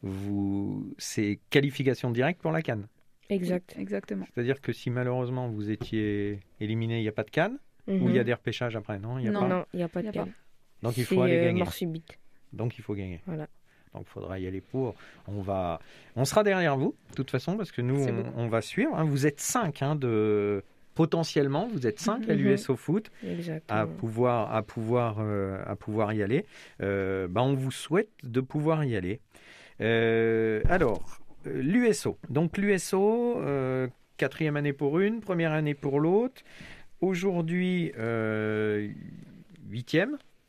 vous, 0.03 0.93
c'est 0.97 1.39
qualification 1.49 2.11
directe 2.11 2.41
pour 2.41 2.51
la 2.51 2.61
Cannes. 2.61 2.87
Exact. 3.29 3.75
Exactement. 3.77 4.25
C'est-à-dire 4.33 4.61
que 4.61 4.71
si 4.73 4.89
malheureusement 4.89 5.47
vous 5.49 5.69
étiez 5.69 6.39
éliminé, 6.59 6.99
il 6.99 7.01
n'y 7.01 7.07
a 7.07 7.11
pas 7.13 7.23
de 7.23 7.29
Cannes. 7.31 7.57
Ou 7.87 8.09
il 8.09 8.15
y 8.15 8.19
a 8.19 8.25
des 8.25 8.33
repêchages 8.33 8.75
après, 8.75 8.99
non? 8.99 9.17
Il 9.17 9.23
y 9.25 9.27
a 9.29 9.31
Non, 9.31 9.39
pas? 9.39 9.45
Mhm. 9.45 9.51
Non, 9.53 9.65
il 9.73 9.77
n'y 9.77 9.83
a 9.83 9.87
pas 9.87 10.01
de 10.03 10.11
calme. 10.11 10.33
Donc 10.83 10.97
il 10.97 11.05
faut 11.05 11.21
aller 11.21 11.37
euh, 11.37 11.43
gagner. 11.45 11.59
mort 11.59 11.73
subite. 11.73 12.17
Donc 12.53 12.77
il 12.77 12.83
faut 12.83 12.93
gagner. 12.93 13.21
Voilà. 13.25 13.47
Donc 13.93 14.03
il 14.07 14.11
faudra 14.11 14.39
y 14.39 14.47
aller 14.47 14.61
pour. 14.61 14.95
On 15.27 15.41
va, 15.41 15.79
on 16.15 16.25
sera 16.25 16.43
derrière 16.43 16.77
vous, 16.77 16.95
de 17.11 17.15
toute 17.15 17.31
façon, 17.31 17.57
parce 17.57 17.71
que 17.71 17.81
nous, 17.81 18.05
on, 18.35 18.47
va 18.47 18.61
suivre. 18.61 18.95
hein. 18.95 19.03
Vous 19.05 19.25
êtes 19.25 19.39
cinq, 19.39 19.81
hein, 19.81 19.95
de 19.95 20.63
potentiellement, 20.93 21.67
vous 21.67 21.85
êtes 21.87 21.99
cinq 21.99 22.27
à 22.29 22.33
Mhm. 22.35 22.41
l'US 22.41 22.69
au 22.69 22.75
foot 22.75 23.11
Exactement. 23.23 23.79
à 23.79 23.85
pouvoir, 23.85 24.53
à 24.55 24.63
pouvoir, 24.63 25.17
euh, 25.19 25.61
à 25.65 25.75
pouvoir 25.75 26.13
y 26.13 26.23
aller. 26.23 26.45
Euh, 26.81 27.27
bah, 27.27 27.41
on 27.43 27.53
vous 27.53 27.71
souhaite 27.71 28.09
de 28.23 28.41
pouvoir 28.41 28.83
y 28.83 28.95
aller. 28.95 29.19
Euh, 29.81 30.61
alors, 30.69 31.19
l'USO. 31.45 32.17
Donc 32.29 32.57
l'USO, 32.57 33.39
quatrième 34.17 34.57
année 34.57 34.73
pour 34.73 34.99
une, 34.99 35.21
première 35.21 35.51
année 35.53 35.75
pour 35.75 35.99
l'autre. 35.99 36.41
Aujourd'hui, 37.01 37.91
euh, 37.99 38.89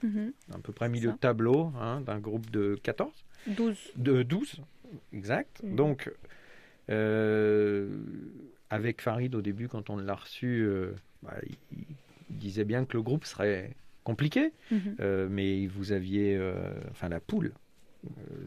Mhm. 0.03 0.33
à 0.55 0.59
peu 0.59 0.73
près 0.73 0.89
milieu 0.89 1.13
de 1.13 1.17
tableau, 1.17 1.73
hein, 1.81 2.01
d'un 2.03 2.19
groupe 2.19 2.51
de 2.51 2.79
14, 2.83 3.13
12. 3.49 3.77
de 3.97 4.23
12, 4.23 4.61
exact. 5.13 5.61
Mhm. 5.63 5.77
Donc, 5.77 6.11
euh, 6.91 7.89
avec 8.71 9.01
Farid 9.01 9.35
au 9.35 9.43
début, 9.43 9.69
quand 9.69 9.91
on 9.91 9.97
l'a 9.97 10.15
reçu, 10.15 10.63
euh, 10.63 10.93
bah, 11.23 11.35
il, 11.47 11.57
il 12.31 12.37
disait 12.37 12.65
bien 12.65 12.85
que 12.85 12.97
le 12.97 13.03
groupe 13.03 13.25
serait 13.25 13.71
compliqué. 14.05 14.53
Mhm. 14.71 14.97
Euh, 15.01 15.29
mais 15.31 15.67
vous 15.67 15.93
aviez, 15.93 16.39
enfin 16.91 17.09
la 17.09 17.21
poule 17.21 17.53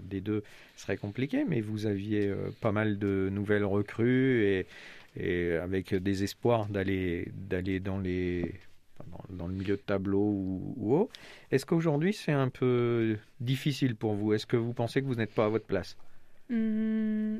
des 0.03 0.21
deux 0.21 0.43
serait 0.77 0.97
compliquée, 0.97 1.43
mais 1.47 1.59
vous 1.59 1.85
aviez 1.85 2.33
pas 2.61 2.71
mal 2.71 2.97
de 2.97 3.29
nouvelles 3.31 3.65
recrues 3.65 4.43
et, 4.45 4.65
et 5.17 5.53
avec 5.55 5.93
des 5.93 6.23
espoirs 6.23 6.67
d'aller 6.67 7.27
dans 7.81 7.99
les 7.99 8.53
dans, 9.31 9.47
le 9.47 9.53
milieu 9.53 9.75
de 9.75 9.81
tableau 9.81 10.19
ou, 10.19 10.95
haut. 10.95 11.09
Est-ce 11.51 11.65
qu'aujourd'hui 11.65 12.13
c'est 12.13 12.31
un 12.31 12.49
peu 12.49 13.17
difficile 13.39 13.95
pour 13.95 14.13
vous? 14.13 14.33
Est-ce 14.33 14.45
que 14.45 14.57
vous 14.57 14.73
pensez 14.73 15.01
que 15.01 15.07
vous 15.07 15.15
n'êtes 15.15 15.33
pas 15.33 15.45
à 15.45 15.49
votre 15.49 15.65
place? 15.65 15.97
Hum, 16.49 17.39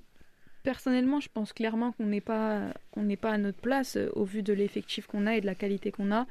Personnellement, 0.63 1.19
je 1.19 1.29
pense 1.33 1.53
clairement 1.53 1.91
qu'on 1.93 2.05
n'est 2.05 2.21
pas, 2.21 2.71
pas 3.19 3.31
à 3.31 3.37
notre 3.37 3.57
place 3.57 3.95
euh, 3.95 4.09
au 4.13 4.23
vu 4.23 4.43
de 4.43 4.53
l'effectif 4.53 5.07
qu'on 5.07 5.25
a 5.25 5.35
et 5.35 5.41
de 5.41 5.47
la 5.47 5.55
qualité 5.55 5.91
qu'on 5.91 6.11
a. 6.11 6.27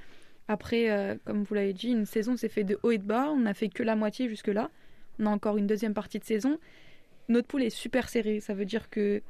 Après, 0.47 0.91
euh, 0.91 1.17
comme 1.25 1.43
vous 1.43 1.55
l'avez 1.55 1.73
dit, 1.73 1.89
une 1.89 2.07
saison 2.07 2.37
s'est 2.37 2.49
fait 2.49 2.63
de 2.63 2.79
haut 2.83 2.93
et 2.93 2.99
de 2.99 3.05
bas. 3.05 3.29
On 3.31 3.41
n'a 3.41 3.55
fait 3.55 3.69
que 3.69 3.83
la 3.83 3.97
moitié 3.97 4.29
jusque-là. 4.29 4.71
On 5.19 5.27
a 5.27 5.31
encore 5.31 5.57
une 5.57 5.67
deuxième 5.67 5.95
partie 5.95 6.21
de 6.21 6.25
saison. 6.25 6.59
Notre 7.29 7.49
poule 7.49 7.65
est 7.65 7.71
super 7.71 8.09
serrée. 8.09 8.39
Ça 8.39 8.55
veut 8.55 8.65
dire 8.65 8.89
que 8.89 9.21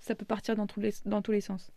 ça 0.00 0.16
peut 0.16 0.24
partir 0.24 0.56
dans 0.56 0.66
tous 0.66 0.80
les, 0.80 0.92
dans 1.04 1.22
tous 1.22 1.32
les 1.32 1.40
sens. 1.40 1.70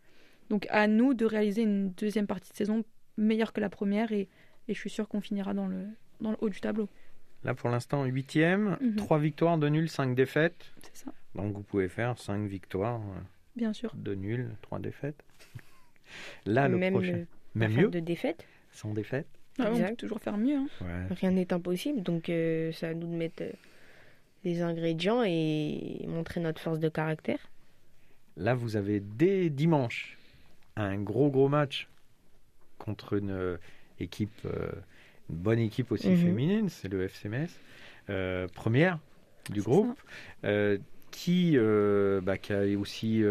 Donc 0.50 0.66
à 0.72 0.88
nous 0.88 1.14
de 1.14 1.26
réaliser 1.26 1.62
une 1.62 1.92
deuxième 1.92 2.28
partie 2.28 2.52
de 2.52 2.56
saison 2.56 2.84
meilleure 3.20 3.54
que 3.54 3.62
la 3.62 3.70
première 3.70 4.12
et, 4.12 4.28
et 4.68 4.74
je 4.74 4.80
suis 4.80 4.90
sûr 4.90 5.08
qu'on 5.08 5.22
finira 5.22 5.54
dans 5.54 5.68
le, 5.68 5.86
dans 6.22 6.32
le 6.32 6.38
haut 6.42 6.50
du 6.50 6.60
tableau. 6.62 6.90
Là 7.44 7.54
pour 7.54 7.70
l'instant 7.70 8.04
huitième, 8.06 8.78
Mhm. 8.82 8.96
trois 8.98 9.20
victoires, 9.20 9.58
deux 9.58 9.70
nuls, 9.70 9.90
cinq 9.90 10.16
défaites. 10.16 10.74
C'est 10.84 10.96
ça, 11.06 11.14
Donc 11.36 11.54
vous 11.54 11.62
pouvez 11.64 11.88
faire 11.90 12.18
cinq 12.18 12.48
victoires, 12.48 13.02
euh, 13.02 13.20
bien 13.56 13.72
sûr. 13.74 13.92
deux 13.96 14.16
nuls, 14.16 14.56
trois 14.62 14.80
défaites. 14.80 15.24
Là 16.46 16.68
le 16.68 16.78
Même 16.78 16.94
prochain, 16.94 17.14
euh, 17.14 17.26
même 17.56 17.74
mieux, 17.74 17.90
de 17.90 18.00
défaite, 18.00 18.46
sans 18.72 18.94
défaite. 18.94 19.28
Ah, 19.60 19.72
on 19.74 19.78
peut 19.90 19.96
toujours 19.96 20.20
faire 20.22 20.38
mieux. 20.38 20.56
hein. 20.56 20.68
Ouais. 20.82 21.14
rien 21.16 21.32
n'est 21.32 21.52
impossible. 21.52 22.02
Donc, 22.02 22.30
euh, 22.30 22.72
c'est 22.72 22.88
à 22.88 22.94
nous 22.94 23.08
de 23.12 23.16
mettre 23.16 23.44
euh, 23.44 23.52
les 24.46 24.62
ingrédients 24.62 25.22
et 25.26 26.06
montrer 26.08 26.40
notre 26.40 26.62
force 26.62 26.80
de 26.80 26.88
caractère. 26.88 27.40
Là, 28.38 28.56
vous 28.56 28.78
avez 28.78 29.02
dès 29.02 29.50
dimanche 29.50 30.18
un 30.78 30.98
gros 31.02 31.30
gros 31.30 31.50
match 31.50 31.90
contre 32.90 33.14
une 33.14 33.30
euh, 33.30 33.58
équipe, 34.00 34.42
euh, 34.46 34.72
une 35.30 35.36
bonne 35.36 35.60
équipe 35.60 35.92
aussi 35.92 36.10
Mhm. 36.10 36.18
féminine, 36.18 36.70
c'est 36.70 36.88
le 36.88 37.04
FC 37.08 37.30
Metz, 37.30 37.52
euh, 38.10 38.48
première 38.48 38.98
du 39.52 39.62
groupe, 39.62 39.96
euh, 40.44 40.80
qui, 41.12 41.54
euh, 41.56 42.20
bah, 42.22 42.38
qui 42.40 42.52
a 42.54 42.64
aussi 42.80 43.24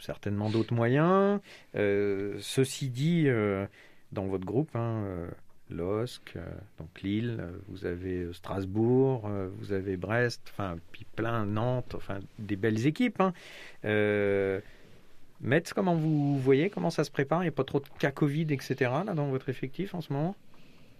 certainement 0.00 0.48
d'autres 0.48 0.74
moyens. 0.74 1.40
Ceci 1.74 2.88
dit, 2.88 3.28
dans 4.12 4.26
votre 4.26 4.46
groupe, 4.46 4.74
hein, 4.74 5.04
LOSC, 5.70 6.38
donc 6.78 7.02
Lille, 7.02 7.44
vous 7.68 7.84
avez 7.84 8.32
Strasbourg, 8.32 9.28
vous 9.58 9.72
avez 9.72 9.98
Brest, 9.98 10.40
enfin 10.50 10.76
puis 10.92 11.04
plein 11.14 11.44
Nantes, 11.44 11.94
enfin 11.94 12.20
des 12.38 12.56
belles 12.56 12.86
équipes. 12.86 13.20
Hein. 13.20 13.32
Metz, 15.40 15.72
comment 15.72 15.94
vous 15.94 16.38
voyez 16.38 16.68
comment 16.70 16.90
ça 16.90 17.04
se 17.04 17.10
prépare? 17.10 17.42
Il 17.42 17.46
n'y 17.46 17.48
a 17.50 17.52
pas 17.52 17.64
trop 17.64 17.80
de 17.80 17.86
cas 17.98 18.10
Covid, 18.10 18.46
etc. 18.50 18.76
là 19.06 19.14
dans 19.14 19.28
votre 19.28 19.48
effectif 19.48 19.94
en 19.94 20.00
ce 20.00 20.12
moment? 20.12 20.34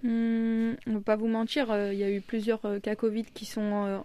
Hum, 0.04 0.76
on 0.86 0.92
va 0.94 1.00
pas 1.00 1.16
vous 1.16 1.26
mentir, 1.26 1.70
euh, 1.72 1.92
il 1.92 1.98
y 1.98 2.04
a 2.04 2.10
eu 2.10 2.20
plusieurs 2.20 2.64
euh, 2.64 2.78
cas 2.78 2.94
Covid 2.94 3.24
qui 3.24 3.44
sont 3.46 3.84
euh, 3.84 3.98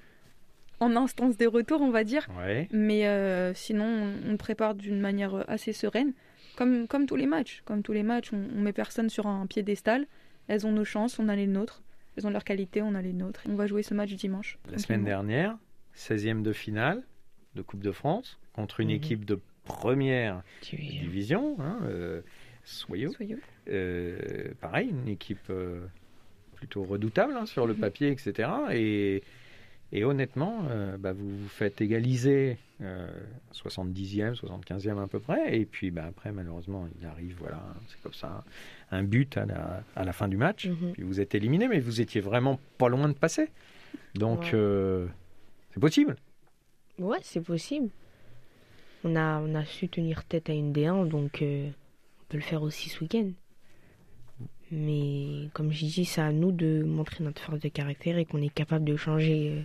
en 0.80 0.96
instance 0.96 1.38
de 1.38 1.46
retour, 1.46 1.82
on 1.82 1.92
va 1.92 2.04
dire. 2.04 2.28
Ouais. 2.40 2.68
Mais 2.72 3.08
euh, 3.08 3.54
sinon, 3.54 3.86
on, 3.86 4.34
on 4.34 4.38
prépare 4.38 4.74
d'une 4.74 5.00
manière 5.00 5.48
assez 5.48 5.72
sereine, 5.72 6.14
comme, 6.56 6.88
comme 6.88 7.06
tous 7.06 7.16
les 7.16 7.28
matchs. 7.28 7.62
Comme 7.66 7.84
tous 7.84 7.94
les 7.94 8.02
matchs, 8.04 8.34
on, 8.34 8.44
on 8.58 8.62
met 8.62 8.74
personne 8.74 9.10
sur 9.10 9.28
un 9.28 9.46
piédestal. 9.46 10.08
Elles 10.48 10.66
ont 10.66 10.72
nos 10.72 10.84
chances, 10.86 11.20
on 11.20 11.30
a 11.30 11.36
les 11.36 11.48
nôtres. 11.48 11.84
Elles 12.18 12.26
ont 12.26 12.32
leurs 12.32 12.44
qualités, 12.44 12.82
on 12.82 12.96
a 12.96 13.02
les 13.04 13.14
nôtres. 13.14 13.42
On 13.48 13.54
va 13.56 13.68
jouer 13.68 13.84
ce 13.84 13.94
match 13.94 14.14
dimanche. 14.16 14.58
La 14.72 14.80
semaine 14.80 15.04
dernière, 15.04 15.58
16e 15.96 16.42
de 16.42 16.54
finale 16.54 17.04
de 17.54 17.62
Coupe 17.62 17.84
de 17.84 17.92
France 17.92 18.40
contre 18.54 18.80
une 18.80 18.90
Mhm. 18.90 18.96
équipe 18.96 19.26
de 19.26 19.40
première 19.66 20.44
division, 21.02 21.58
hein, 21.60 21.80
euh, 21.84 22.22
Soyaux. 22.64 23.12
Euh, 23.70 24.54
pareil, 24.62 24.90
une 24.90 25.08
équipe 25.08 25.50
euh, 25.50 25.86
plutôt 26.56 26.84
redoutable 26.84 27.34
hein, 27.36 27.46
sur 27.46 27.66
le 27.68 27.74
Mhm. 27.74 27.80
papier, 27.80 28.08
etc. 28.10 28.50
Et, 28.72 29.24
et 29.92 30.04
honnêtement, 30.06 30.66
euh, 30.70 30.98
bah, 30.98 31.12
vous 31.14 31.30
vous 31.38 31.48
faites 31.50 31.82
égaliser 31.82 32.58
euh, 32.82 33.08
70e, 33.54 34.34
75e 34.36 35.02
à 35.02 35.08
peu 35.08 35.20
près. 35.20 35.58
Et 35.58 35.66
puis 35.66 35.92
bah, 35.92 36.06
après, 36.08 36.32
malheureusement, 36.32 36.88
il 37.00 37.06
arrive, 37.06 37.36
voilà, 37.40 37.62
c'est 37.88 38.02
comme 38.02 38.14
ça, 38.14 38.44
un 38.92 39.04
but 39.04 39.38
à 39.38 39.46
la, 39.46 39.84
à 39.96 40.04
la 40.04 40.14
fin 40.14 40.28
du 40.28 40.38
match. 40.38 40.68
Mhm. 40.68 40.94
Puis 40.94 41.04
vous 41.04 41.20
êtes 41.20 41.36
éliminé, 41.36 41.68
mais 41.68 41.80
vous 41.80 42.02
étiez 42.02 42.22
vraiment 42.22 42.60
pas 42.78 42.90
loin 42.90 43.08
de 43.10 43.14
passer. 43.14 43.50
Donc, 44.16 44.40
Ouais. 44.42 44.52
euh, 44.54 45.08
c'est 45.74 45.80
possible. 45.80 46.16
Ouais, 47.00 47.18
c'est 47.24 47.42
possible. 47.42 47.90
On 49.04 49.16
a, 49.16 49.40
on 49.40 49.54
a 49.56 49.66
su 49.66 49.90
tenir 49.90 50.24
tête 50.26 50.50
à 50.50 50.54
une 50.54 50.72
D1, 50.74 51.08
donc 51.08 51.42
euh, 51.42 51.70
on 51.70 52.26
peut 52.30 52.38
le 52.38 52.44
faire 52.44 52.64
aussi 52.64 52.90
ce 52.90 53.02
week-end. 53.02 53.32
Mais 54.72 55.50
comme 55.54 55.72
j'ai 55.72 55.88
dit, 55.88 56.06
c'est 56.06 56.22
à 56.22 56.32
nous 56.32 56.52
de 56.52 56.84
montrer 56.84 57.24
notre 57.24 57.42
force 57.42 57.60
de 57.60 57.70
caractère 57.70 58.18
et 58.18 58.26
qu'on 58.26 58.42
est 58.42 58.54
capable 58.54 58.86
de 58.86 58.96
changer, 58.96 59.50
euh, 59.58 59.62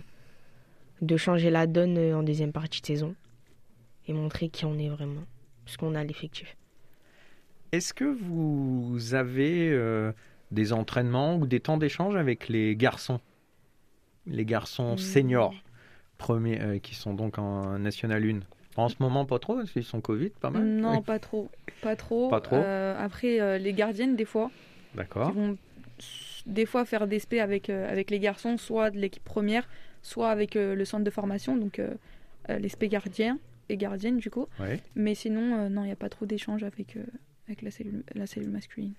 de 1.01 1.17
changer 1.17 1.49
la 1.49 1.67
donne 1.67 1.97
euh, 1.97 2.17
en 2.17 2.23
deuxième 2.23 2.51
partie 2.51 2.81
de 2.81 2.85
saison 2.85 3.15
et 4.07 4.13
montrer 4.13 4.49
qui 4.49 4.65
on 4.65 4.77
est 4.77 4.89
vraiment, 4.89 5.23
parce 5.65 5.77
qu'on 5.77 5.95
a 5.95 6.03
l'effectif. 6.03 6.55
Est-ce 7.71 7.93
que 7.93 8.03
vous 8.05 9.13
avez 9.13 9.69
euh, 9.69 10.11
des 10.51 10.73
entraînements 10.73 11.35
ou 11.37 11.45
des 11.45 11.59
temps 11.59 11.77
d'échange 11.77 12.15
avec 12.15 12.49
les 12.49 12.75
garçons? 12.75 13.19
Les 14.25 14.45
garçons 14.45 14.93
Hmm. 14.93 14.97
seniors, 14.97 15.53
premiers, 16.17 16.59
euh, 16.61 16.79
qui 16.79 16.95
sont 16.95 17.13
donc 17.13 17.37
en 17.39 17.79
National 17.79 18.23
1 18.23 18.39
En 18.75 18.87
ce 18.87 18.95
moment, 18.99 19.25
pas 19.25 19.39
trop, 19.39 19.55
parce 19.55 19.71
qu'ils 19.71 19.83
sont 19.83 19.99
Covid, 20.01 20.29
pas 20.29 20.49
mal 20.51 20.63
Non, 20.63 20.97
Oui. 20.97 21.01
pas 21.01 21.19
trop. 21.19 21.49
Pas 21.81 21.95
trop. 21.95 22.29
Pas 22.29 22.39
trop. 22.41 22.55
Euh, 22.55 22.95
après, 22.97 23.39
euh, 23.41 23.57
les 23.57 23.73
gardiennes, 23.73 24.15
des 24.15 24.25
fois, 24.25 24.51
D'accord. 24.95 25.29
qui 25.31 25.35
vont 25.37 25.57
s- 25.99 26.43
des 26.45 26.65
fois 26.65 26.85
faire 26.85 27.07
des 27.07 27.19
spé 27.19 27.39
avec, 27.41 27.69
euh, 27.69 27.89
avec 27.91 28.09
les 28.11 28.19
garçons, 28.19 28.57
soit 28.57 28.89
de 28.91 28.97
l'équipe 28.99 29.23
première, 29.23 29.67
soit 30.01 30.29
avec 30.29 30.55
euh, 30.55 30.75
le 30.75 30.85
centre 30.85 31.03
de 31.03 31.09
formation, 31.09 31.57
donc 31.57 31.79
euh, 31.79 31.89
euh, 32.49 32.59
les 32.59 32.69
spé 32.69 32.87
gardiens 32.87 33.37
et 33.69 33.75
gardiennes, 33.77 34.17
du 34.17 34.29
coup. 34.29 34.47
Ouais. 34.59 34.79
Mais 34.95 35.13
sinon, 35.15 35.57
euh, 35.57 35.69
non, 35.69 35.83
il 35.83 35.87
n'y 35.87 35.91
a 35.91 35.97
pas 35.97 36.09
trop 36.09 36.25
d'échanges 36.25 36.63
avec, 36.63 36.95
euh, 36.95 37.03
avec 37.47 37.61
la, 37.63 37.71
cellule, 37.71 38.03
la 38.15 38.27
cellule 38.27 38.49
masculine. 38.49 38.93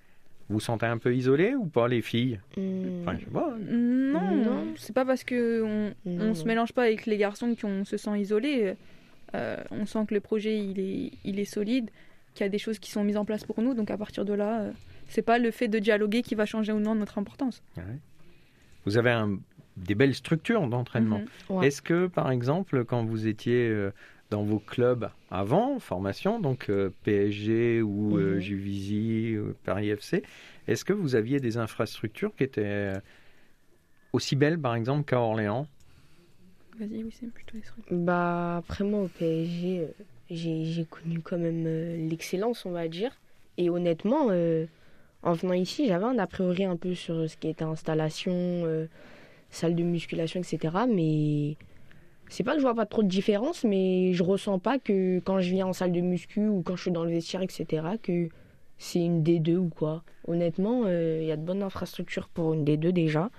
Vous 0.49 0.55
vous 0.55 0.59
sentez 0.59 0.85
un 0.85 0.97
peu 0.97 1.15
isolé 1.15 1.55
ou 1.55 1.65
pas, 1.65 1.87
les 1.87 2.01
filles? 2.01 2.39
Hmm. 2.57 3.01
Enfin, 3.01 3.17
je 3.17 3.25
sais 3.25 3.31
pas. 3.31 3.55
Non, 3.57 4.31
Non. 4.35 4.65
c'est 4.77 4.93
pas 4.93 5.05
parce 5.05 5.23
que 5.23 5.93
on, 6.05 6.33
se 6.35 6.43
mélange 6.45 6.73
pas 6.73 6.83
avec 6.83 7.05
les 7.05 7.17
garçons 7.17 7.55
qu'on 7.59 7.85
se 7.85 7.95
sent 7.97 8.19
isolé. 8.19 8.75
Euh, 9.35 9.57
on 9.71 9.85
sent 9.85 10.05
que 10.07 10.13
le 10.13 10.19
projet 10.19 10.57
il 10.59 10.79
est, 10.79 11.11
il 11.23 11.39
est 11.39 11.45
solide, 11.45 11.89
qu'il 12.33 12.43
y 12.45 12.47
a 12.47 12.49
des 12.49 12.57
choses 12.59 12.79
qui 12.79 12.91
sont 12.91 13.03
mises 13.03 13.17
en 13.17 13.25
place 13.25 13.43
pour 13.43 13.61
nous. 13.61 13.73
Donc 13.73 13.91
à 13.91 13.97
partir 13.97 14.25
de 14.25 14.33
là, 14.33 14.61
euh, 14.61 14.71
c'est 15.09 15.21
pas 15.21 15.37
le 15.39 15.51
fait 15.51 15.67
de 15.67 15.79
dialoguer 15.79 16.21
qui 16.21 16.35
va 16.35 16.45
changer 16.45 16.71
ou 16.71 16.79
non 16.79 16.95
notre 16.95 17.17
importance. 17.17 17.61
Ouais. 17.77 17.83
Vous 18.85 18.97
avez 18.97 19.11
un- 19.11 19.37
des 19.77 19.95
belles 19.95 20.15
structures 20.15 20.67
d'entraînement. 20.67 21.19
Mhm. 21.49 21.57
Ouais. 21.57 21.67
Est-ce 21.67 21.81
que, 21.81 22.07
par 22.07 22.29
exemple, 22.31 22.83
quand 22.83 23.05
vous 23.05 23.27
étiez 23.27 23.67
euh, 23.69 23.91
dans 24.29 24.43
vos 24.43 24.59
clubs 24.59 25.09
avant, 25.29 25.79
formation, 25.79 26.39
donc 26.39 26.69
euh, 26.69 26.89
PSG 27.03 27.81
ou 27.81 28.17
euh, 28.17 28.35
Mhm. 28.35 28.39
Juvisy, 28.39 29.37
ou 29.37 29.53
Paris 29.63 29.89
FC, 29.95 30.23
est-ce 30.67 30.83
que 30.85 30.93
vous 30.93 31.15
aviez 31.15 31.39
des 31.39 31.57
infrastructures 31.57 32.33
qui 32.35 32.43
étaient 32.43 32.93
aussi 34.13 34.35
belles, 34.35 34.59
par 34.59 34.75
exemple, 34.75 35.05
qu'à 35.05 35.19
Orléans? 35.19 35.67
Vas-y. 36.79 37.03
Bah, 37.91 38.57
après 38.57 38.83
moi, 38.83 39.03
au 39.03 39.07
PSG, 39.07 39.79
euh, 39.79 39.87
j'ai 40.29 40.85
connu 40.89 41.19
quand 41.19 41.37
même 41.37 41.65
euh, 41.67 42.09
l'excellence, 42.09 42.65
on 42.65 42.71
va 42.71 42.87
dire. 42.87 43.11
Et 43.57 43.69
honnêtement, 43.69 44.27
euh, 44.29 44.65
en 45.23 45.33
venant 45.33 45.53
ici, 45.53 45.87
j'avais 45.87 46.05
un 46.05 46.17
a 46.17 46.27
priori 46.27 46.63
un 46.63 46.77
peu 46.77 46.95
sur 46.95 47.29
ce 47.29 47.37
qui 47.37 47.49
était 47.49 47.63
installation, 47.63 48.65
salle 49.49 49.75
de 49.75 49.83
musculation, 49.83 50.39
etc. 50.39 50.85
Mais 50.87 51.57
c'est 52.29 52.43
pas 52.43 52.53
que 52.53 52.59
je 52.59 52.63
vois 52.63 52.73
pas 52.73 52.85
trop 52.85 53.03
de 53.03 53.07
différence, 53.07 53.63
mais 53.63 54.13
je 54.13 54.23
ressens 54.23 54.57
pas 54.59 54.79
que 54.79 55.19
quand 55.19 55.39
je 55.41 55.51
viens 55.51 55.67
en 55.67 55.73
salle 55.73 55.91
de 55.91 56.01
muscu 56.01 56.47
ou 56.47 56.63
quand 56.63 56.75
je 56.75 56.83
suis 56.83 56.91
dans 56.91 57.03
le 57.03 57.11
vestiaire, 57.11 57.41
etc., 57.41 57.83
que 58.01 58.29
c'est 58.77 59.03
une 59.03 59.21
D2 59.21 59.57
ou 59.57 59.69
quoi. 59.69 60.03
Honnêtement, 60.27 60.87
il 60.87 61.25
y 61.25 61.31
a 61.31 61.37
de 61.37 61.43
bonnes 61.43 61.61
infrastructures 61.61 62.29
pour 62.29 62.53
une 62.53 62.63
D2 62.63 62.91
déjà. 62.91 63.29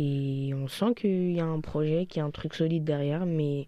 Et 0.00 0.52
on 0.54 0.68
sent 0.68 0.94
qu'il 0.94 1.32
y 1.32 1.40
a 1.40 1.44
un 1.44 1.60
projet, 1.60 2.06
qu'il 2.06 2.20
y 2.20 2.22
a 2.22 2.24
un 2.24 2.30
truc 2.30 2.54
solide 2.54 2.84
derrière, 2.84 3.26
mais 3.26 3.66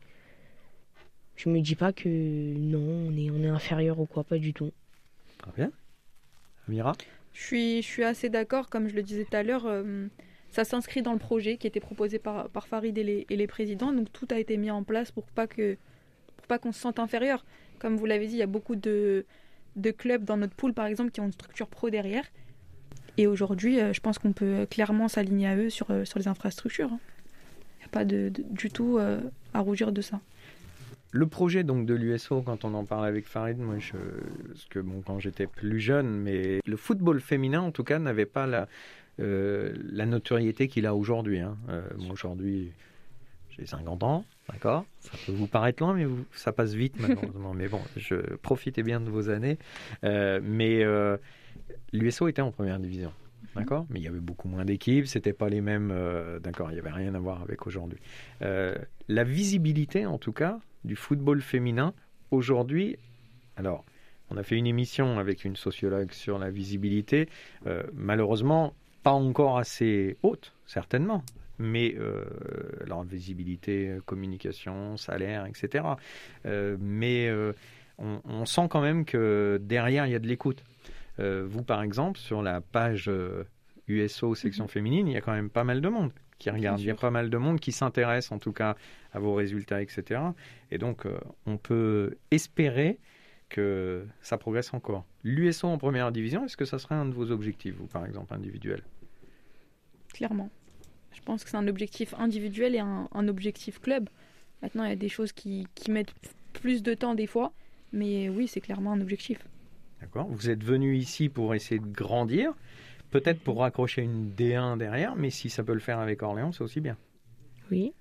je 1.34 1.48
me 1.48 1.60
dis 1.60 1.74
pas 1.74 1.92
que 1.92 2.08
non, 2.08 3.08
on 3.08 3.16
est, 3.16 3.30
on 3.30 3.42
est 3.42 3.48
inférieur 3.48 3.98
ou 3.98 4.06
quoi, 4.06 4.22
pas 4.22 4.38
du 4.38 4.54
tout. 4.54 4.70
Très 5.38 5.50
bien. 5.56 5.72
Amira? 6.68 6.92
Je 7.32 7.42
suis, 7.42 7.82
je 7.82 7.86
suis 7.86 8.04
assez 8.04 8.28
d'accord, 8.28 8.68
comme 8.68 8.86
je 8.86 8.94
le 8.94 9.02
disais 9.02 9.24
tout 9.24 9.36
à 9.36 9.42
l'heure, 9.42 9.66
euh, 9.66 10.06
ça 10.52 10.64
s'inscrit 10.64 11.02
dans 11.02 11.12
le 11.12 11.18
projet 11.18 11.56
qui 11.56 11.66
était 11.66 11.80
proposé 11.80 12.20
par, 12.20 12.48
par 12.50 12.68
Farid 12.68 12.96
et 12.96 13.02
les, 13.02 13.26
et 13.28 13.36
les 13.36 13.46
présidents, 13.48 13.92
donc 13.92 14.12
tout 14.12 14.28
a 14.30 14.38
été 14.38 14.56
mis 14.56 14.70
en 14.70 14.84
place 14.84 15.10
pour 15.10 15.24
pas 15.24 15.48
que 15.48 15.76
pour 16.36 16.46
pas 16.46 16.58
qu'on 16.60 16.70
se 16.70 16.80
sente 16.80 17.00
inférieur. 17.00 17.44
Comme 17.80 17.96
vous 17.96 18.06
l'avez 18.06 18.28
dit, 18.28 18.34
il 18.34 18.38
y 18.38 18.42
a 18.42 18.46
beaucoup 18.46 18.76
de, 18.76 19.26
de 19.74 19.90
clubs 19.90 20.24
dans 20.24 20.36
notre 20.36 20.54
pool, 20.54 20.74
par 20.74 20.86
exemple, 20.86 21.10
qui 21.10 21.20
ont 21.20 21.26
une 21.26 21.32
structure 21.32 21.66
pro 21.66 21.90
derrière. 21.90 22.24
Et 23.18 23.26
aujourd'hui, 23.26 23.80
euh, 23.80 23.92
je 23.92 24.00
pense 24.00 24.18
qu'on 24.18 24.32
peut 24.32 24.66
clairement 24.70 25.08
s'aligner 25.08 25.46
à 25.48 25.56
eux 25.56 25.70
sur, 25.70 25.90
euh, 25.90 26.04
sur 26.04 26.18
les 26.18 26.28
infrastructures. 26.28 26.90
Il 26.90 27.78
n'y 27.80 27.84
a 27.84 27.88
pas 27.90 28.04
de, 28.04 28.28
de- 28.28 28.44
du 28.50 28.70
tout 28.70 28.98
euh, 28.98 29.20
à 29.54 29.60
rougir 29.60 29.92
de 29.92 30.00
ça. 30.00 30.20
Le 31.12 31.26
projet 31.26 31.64
donc 31.64 31.86
de 31.86 31.94
l'USO, 31.94 32.40
quand 32.42 32.64
on 32.64 32.72
en 32.74 32.84
parle 32.84 33.04
avec 33.06 33.26
Farid, 33.26 33.58
moi, 33.58 33.76
je, 33.80 33.96
parce 34.48 34.64
que 34.66 34.78
bon, 34.78 35.02
quand 35.04 35.18
j'étais 35.18 35.46
plus 35.48 35.80
jeune, 35.80 36.08
mais 36.08 36.60
le 36.64 36.76
football 36.76 37.20
féminin, 37.20 37.60
en 37.62 37.72
tout 37.72 37.82
cas, 37.82 37.98
n'avait 37.98 38.26
pas 38.26 38.46
la, 38.46 38.68
euh, 39.18 39.74
la 39.90 40.06
notoriété 40.06 40.68
qu'il 40.68 40.86
a 40.86 40.94
aujourd'hui. 40.94 41.40
hein. 41.40 41.56
Euh, 41.68 41.82
aujourd'hui, 42.12 42.70
j'ai 43.58 43.66
50 43.66 44.04
ans, 44.04 44.24
d'accord 44.52 44.84
Ça 45.00 45.10
peut 45.26 45.32
vous 45.32 45.48
paraître 45.48 45.82
loin, 45.82 45.94
mais 45.94 46.04
vous- 46.04 46.24
ça 46.32 46.52
passe 46.52 46.74
vite, 46.74 46.94
malheureusement. 47.00 47.54
mais 47.56 47.66
bon, 47.66 47.80
je 47.96 48.14
profitez 48.36 48.84
bien 48.84 49.00
de 49.00 49.10
vos 49.10 49.30
années. 49.30 49.58
Euh, 50.04 50.38
mais 50.40 50.84
euh, 50.84 51.16
l'USO 51.92 52.28
était 52.28 52.42
en 52.42 52.50
première 52.52 52.78
division. 52.78 53.12
D'accord? 53.56 53.86
Mais 53.90 53.98
il 53.98 54.04
y 54.04 54.08
avait 54.08 54.20
beaucoup 54.20 54.48
moins 54.48 54.64
d'équipes, 54.64 55.06
c'était 55.06 55.32
pas 55.32 55.48
les 55.48 55.60
mêmes. 55.60 55.90
euh, 55.92 56.38
D'accord, 56.38 56.70
il 56.70 56.74
n'y 56.74 56.80
avait 56.80 56.90
rien 56.92 57.14
à 57.14 57.18
voir 57.18 57.42
avec 57.42 57.66
aujourd'hui. 57.66 57.98
Euh, 58.42 58.76
la 59.08 59.24
visibilité, 59.24 60.06
en 60.06 60.18
tout 60.18 60.32
cas, 60.32 60.60
du 60.84 60.94
football 60.94 61.40
féminin, 61.40 61.92
aujourd'hui, 62.30 62.96
alors, 63.56 63.84
on 64.30 64.36
a 64.36 64.44
fait 64.44 64.56
une 64.56 64.68
émission 64.68 65.18
avec 65.18 65.44
une 65.44 65.56
sociologue 65.56 66.12
sur 66.12 66.38
la 66.38 66.50
visibilité, 66.50 67.28
euh, 67.66 67.82
malheureusement, 67.92 68.74
pas 69.02 69.10
encore 69.12 69.58
assez 69.58 70.16
haute, 70.22 70.54
certainement. 70.66 71.24
Mais 71.58 71.94
alors 72.84 73.02
visibilité, 73.04 73.98
communication, 74.06 74.96
salaire, 74.96 75.44
etc. 75.44 75.84
Mais 76.46 77.30
on, 77.98 78.22
on 78.24 78.46
sent 78.46 78.66
quand 78.70 78.80
même 78.80 79.04
que 79.04 79.60
derrière 79.62 80.06
il 80.06 80.12
y 80.12 80.14
a 80.14 80.18
de 80.18 80.26
l'écoute. 80.26 80.64
Euh, 81.20 81.46
vous, 81.46 81.62
par 81.62 81.82
exemple, 81.82 82.18
sur 82.18 82.42
la 82.42 82.60
page 82.60 83.08
euh, 83.08 83.44
USO 83.88 84.34
section 84.34 84.68
féminine, 84.68 85.08
il 85.08 85.14
y 85.14 85.16
a 85.16 85.20
quand 85.20 85.32
même 85.32 85.50
pas 85.50 85.64
mal 85.64 85.80
de 85.80 85.88
monde 85.88 86.12
qui 86.38 86.48
regarde. 86.48 86.80
Il 86.80 86.86
y 86.86 86.90
a 86.90 86.94
pas 86.94 87.10
mal 87.10 87.28
de 87.28 87.36
monde 87.36 87.60
qui 87.60 87.72
s'intéresse, 87.72 88.32
en 88.32 88.38
tout 88.38 88.52
cas, 88.52 88.76
à 89.12 89.18
vos 89.18 89.34
résultats, 89.34 89.82
etc. 89.82 90.20
Et 90.70 90.78
donc, 90.78 91.04
euh, 91.04 91.18
on 91.44 91.58
peut 91.58 92.16
espérer 92.30 92.98
que 93.50 94.06
ça 94.22 94.38
progresse 94.38 94.72
encore. 94.72 95.04
L'USO 95.24 95.68
en 95.68 95.76
première 95.76 96.12
division, 96.12 96.44
est-ce 96.46 96.56
que 96.56 96.64
ça 96.64 96.78
serait 96.78 96.94
un 96.94 97.04
de 97.04 97.12
vos 97.12 97.30
objectifs, 97.30 97.74
vous, 97.74 97.86
par 97.86 98.06
exemple, 98.06 98.32
individuel 98.32 98.82
clairement. 100.12 100.50
Je 101.12 101.20
pense 101.22 101.44
que 101.44 101.50
c'est 101.50 101.56
un 101.56 101.68
objectif 101.68 102.14
individuel 102.18 102.74
et 102.74 102.78
un, 102.78 103.08
un 103.12 103.28
objectif 103.28 103.80
club. 103.80 104.08
Maintenant, 104.62 104.84
il 104.84 104.90
y 104.90 104.92
a 104.92 104.96
des 104.96 105.08
choses 105.08 105.32
qui, 105.32 105.66
qui 105.74 105.90
mettent 105.90 106.12
plus 106.52 106.82
de 106.82 106.94
temps 106.94 107.14
des 107.14 107.26
fois, 107.26 107.52
mais 107.92 108.28
oui, 108.28 108.46
c'est 108.46 108.60
clairement 108.60 108.92
un 108.92 109.00
objectif. 109.00 109.38
D'accord 110.00 110.26
Vous 110.28 110.48
êtes 110.50 110.64
venu 110.64 110.96
ici 110.96 111.28
pour 111.28 111.54
essayer 111.54 111.80
de 111.80 111.86
grandir, 111.86 112.52
peut-être 113.10 113.40
pour 113.40 113.58
raccrocher 113.58 114.02
une 114.02 114.30
D1 114.30 114.78
derrière, 114.78 115.14
mais 115.16 115.30
si 115.30 115.50
ça 115.50 115.62
peut 115.62 115.74
le 115.74 115.80
faire 115.80 115.98
avec 115.98 116.22
Orléans, 116.22 116.52
c'est 116.52 116.62
aussi 116.62 116.80
bien. 116.80 116.96
Oui, 117.70 117.92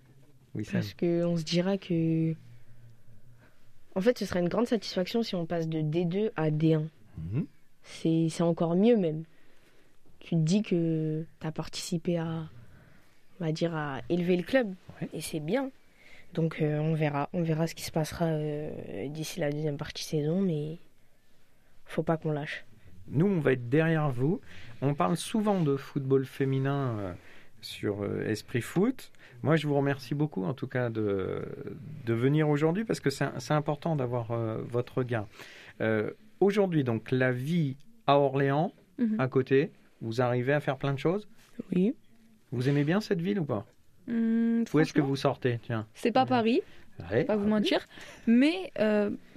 Oui, 0.55 0.65
ça. 0.65 0.73
parce 0.73 0.93
qu'on 0.93 1.35
se 1.37 1.43
dira 1.43 1.77
que. 1.77 2.33
En 3.95 4.01
fait, 4.01 4.17
ce 4.17 4.25
serait 4.25 4.39
une 4.39 4.49
grande 4.49 4.67
satisfaction 4.67 5.23
si 5.23 5.35
on 5.35 5.45
passe 5.45 5.67
de 5.67 5.79
D2 5.79 6.31
à 6.35 6.51
D1. 6.51 6.87
Mhm. 7.17 7.45
C'est 7.83 8.27
c'est 8.29 8.43
encore 8.43 8.75
mieux 8.75 8.97
même. 8.97 9.23
Tu 10.19 10.31
te 10.35 10.41
dis 10.41 10.61
que 10.61 11.25
tu 11.39 11.47
as 11.47 11.51
participé 11.51 12.17
à, 12.17 12.47
on 13.39 13.45
va 13.45 13.51
dire, 13.51 13.75
à 13.75 14.01
élever 14.09 14.37
le 14.37 14.43
club. 14.43 14.73
Ouais. 15.01 15.09
Et 15.13 15.21
c'est 15.21 15.39
bien. 15.39 15.71
Donc 16.33 16.61
euh, 16.61 16.79
on 16.79 16.93
verra. 16.93 17.29
On 17.33 17.41
verra 17.41 17.67
ce 17.67 17.75
qui 17.75 17.83
se 17.83 17.91
passera 17.91 18.25
euh, 18.25 19.07
d'ici 19.09 19.39
la 19.39 19.51
deuxième 19.51 19.77
partie 19.77 20.03
saison, 20.03 20.41
mais 20.41 20.77
faut 21.89 22.03
pas 22.03 22.17
qu'on 22.17 22.31
lâche. 22.31 22.65
Nous, 23.11 23.25
on 23.25 23.39
va 23.39 23.53
être 23.53 23.67
derrière 23.69 24.09
vous. 24.11 24.39
On 24.81 24.93
parle 24.93 25.17
souvent 25.17 25.61
de 25.61 25.75
football 25.75 26.25
féminin 26.25 26.95
euh, 26.99 27.13
sur 27.61 28.03
euh, 28.03 28.23
Esprit 28.27 28.61
Foot. 28.61 29.11
Moi, 29.41 29.55
je 29.55 29.67
vous 29.67 29.75
remercie 29.75 30.13
beaucoup, 30.15 30.43
en 30.45 30.53
tout 30.53 30.67
cas, 30.67 30.89
de, 30.89 31.41
de 32.05 32.13
venir 32.13 32.47
aujourd'hui 32.49 32.83
parce 32.85 32.99
que 32.99 33.09
c'est 33.09 33.51
important 33.53 33.95
d'avoir 33.95 34.31
euh, 34.31 34.61
votre 34.69 34.99
regard. 34.99 35.27
Aujourd'hui, 36.39 36.83
donc, 36.83 37.11
la 37.11 37.31
vie 37.31 37.75
à 38.07 38.17
Orléans, 38.19 38.73
Mhm. 38.97 39.15
à 39.19 39.27
côté, 39.29 39.71
vous 40.01 40.19
arrivez 40.21 40.51
à 40.51 40.59
faire 40.59 40.77
plein 40.77 40.93
de 40.93 40.99
choses? 40.99 41.27
Oui. 41.73 41.95
Vous 42.51 42.67
aimez 42.67 42.83
bien 42.83 42.99
cette 42.99 43.21
ville 43.21 43.39
ou 43.39 43.45
pas? 43.45 43.65
Hum, 44.09 44.65
Où 44.73 44.79
est-ce 44.79 44.91
que 44.91 44.99
vous 45.01 45.15
sortez? 45.15 45.59
Tiens. 45.63 45.85
C'est 45.93 46.11
pas 46.11 46.25
Paris, 46.25 46.61
Ouais. 47.09 47.23
pas 47.23 47.37
vous 47.37 47.47
mentir, 47.47 47.87
mais 48.27 48.71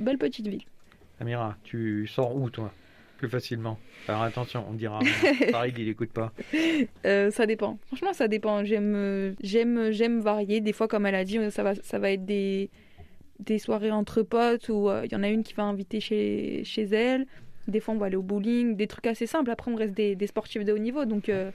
belle 0.00 0.18
petite 0.18 0.48
ville. 0.48 0.64
Amira, 1.22 1.56
tu 1.64 2.06
sors 2.06 2.34
où 2.36 2.50
toi? 2.50 2.72
Plus 3.18 3.28
facilement. 3.28 3.78
Alors 4.08 4.22
attention, 4.22 4.64
on 4.68 4.72
dira 4.74 4.98
Paris, 5.52 5.72
il 5.78 5.88
écoute 5.88 6.10
pas. 6.12 6.32
Euh, 7.06 7.30
ça 7.30 7.46
dépend. 7.46 7.78
Franchement, 7.86 8.12
ça 8.12 8.26
dépend. 8.28 8.64
J'aime, 8.64 9.34
j'aime, 9.40 9.92
j'aime 9.92 10.20
varier. 10.20 10.60
Des 10.60 10.72
fois, 10.72 10.88
comme 10.88 11.06
elle 11.06 11.14
a 11.14 11.24
dit, 11.24 11.38
euh, 11.38 11.50
ça 11.50 11.62
va, 11.62 11.74
ça 11.76 11.98
va 12.00 12.10
être 12.10 12.24
des, 12.24 12.68
des 13.38 13.58
soirées 13.58 13.92
entre 13.92 14.22
potes 14.22 14.68
où 14.68 14.88
euh, 14.88 15.02
il 15.04 15.12
y 15.12 15.14
en 15.14 15.22
a 15.22 15.28
une 15.28 15.44
qui 15.44 15.54
va 15.54 15.62
inviter 15.62 16.00
chez, 16.00 16.64
chez 16.64 16.82
elle. 16.82 17.26
Des 17.68 17.78
fois, 17.78 17.94
on 17.94 17.98
va 17.98 18.06
aller 18.06 18.16
au 18.16 18.22
bowling, 18.22 18.74
des 18.74 18.88
trucs 18.88 19.06
assez 19.06 19.26
simples. 19.28 19.52
Après, 19.52 19.70
on 19.70 19.76
reste 19.76 19.94
des, 19.94 20.16
des 20.16 20.26
sportifs 20.26 20.64
de 20.64 20.72
haut 20.72 20.78
niveau, 20.78 21.04
donc 21.04 21.28
euh, 21.28 21.52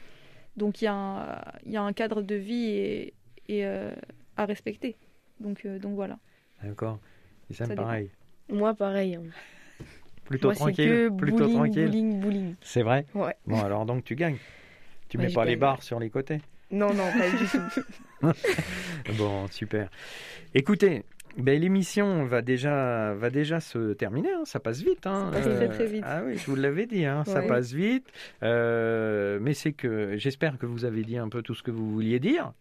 donc 0.56 0.82
il 0.82 0.86
y 0.86 0.88
a 0.88 0.94
un, 0.94 1.42
il 1.66 1.74
y 1.74 1.78
a 1.78 1.82
un 1.82 1.92
cadre 1.92 2.22
de 2.22 2.36
vie 2.36 2.70
et, 2.70 3.14
et, 3.50 3.66
euh, 3.66 3.92
à 4.38 4.46
respecter. 4.46 4.96
Donc 5.42 5.66
euh, 5.66 5.80
donc 5.80 5.96
voilà. 5.96 6.18
D'accord. 6.64 7.00
Et 7.50 7.54
ça, 7.54 7.66
Ça 7.66 7.72
dépend. 7.72 7.84
pareil. 7.84 8.10
Moi, 8.50 8.74
pareil. 8.74 9.16
hein. 9.16 9.24
Plutôt 10.28 10.48
Moi, 10.50 10.56
tranquille. 10.56 10.90
que 10.90 11.10
Plutôt 11.10 11.38
bowling, 11.40 11.56
tranquille. 11.56 11.86
bowling, 11.86 12.20
bowling. 12.20 12.56
C'est 12.62 12.82
vrai? 12.84 13.06
Ouais. 13.16 13.34
Bon, 13.46 13.62
alors 13.64 13.86
donc 13.86 14.04
tu 14.04 14.16
gagnes. 14.16 14.38
Tu 15.10 15.18
Ouais, 15.18 15.24
mets 15.24 15.30
je 15.30 15.36
pas 15.36 15.46
les 15.46 15.56
barres 15.56 15.84
sur 15.84 16.00
les 16.00 16.10
côtés. 16.10 16.40
Non, 16.70 16.94
non, 16.94 17.06
pas 17.18 17.30
du 17.30 17.46
tout. 17.48 18.28
Bon, 19.18 19.48
super. 19.48 19.90
Écoutez, 20.54 21.04
ben, 21.38 21.60
l'émission 21.62 22.26
va 22.26 22.42
déjà, 22.42 23.14
va 23.14 23.30
déjà 23.30 23.60
se 23.60 23.94
terminer. 23.94 24.32
hein. 24.34 24.42
Ça 24.46 24.60
passe 24.60 24.82
vite. 24.82 25.06
hein. 25.08 25.30
Ça 25.34 25.40
passe 25.40 25.56
très, 25.56 25.70
très 25.70 25.86
vite. 25.86 26.04
Ah 26.06 26.22
oui, 26.26 26.38
je 26.38 26.46
vous 26.48 26.56
l'avais 26.56 26.86
dit. 26.88 27.06
hein. 27.06 27.24
Ça 27.26 27.42
passe 27.42 27.72
vite. 27.72 28.08
Euh, 28.44 29.40
mais 29.42 29.54
c'est 29.54 29.72
que 29.74 30.18
j'espère 30.18 30.58
que 30.58 30.66
vous 30.66 30.84
avez 30.84 31.04
dit 31.04 31.18
un 31.18 31.30
peu 31.30 31.42
tout 31.42 31.54
ce 31.56 31.64
que 31.64 31.72
vous 31.72 31.90
vouliez 31.92 32.20
dire. 32.20 32.52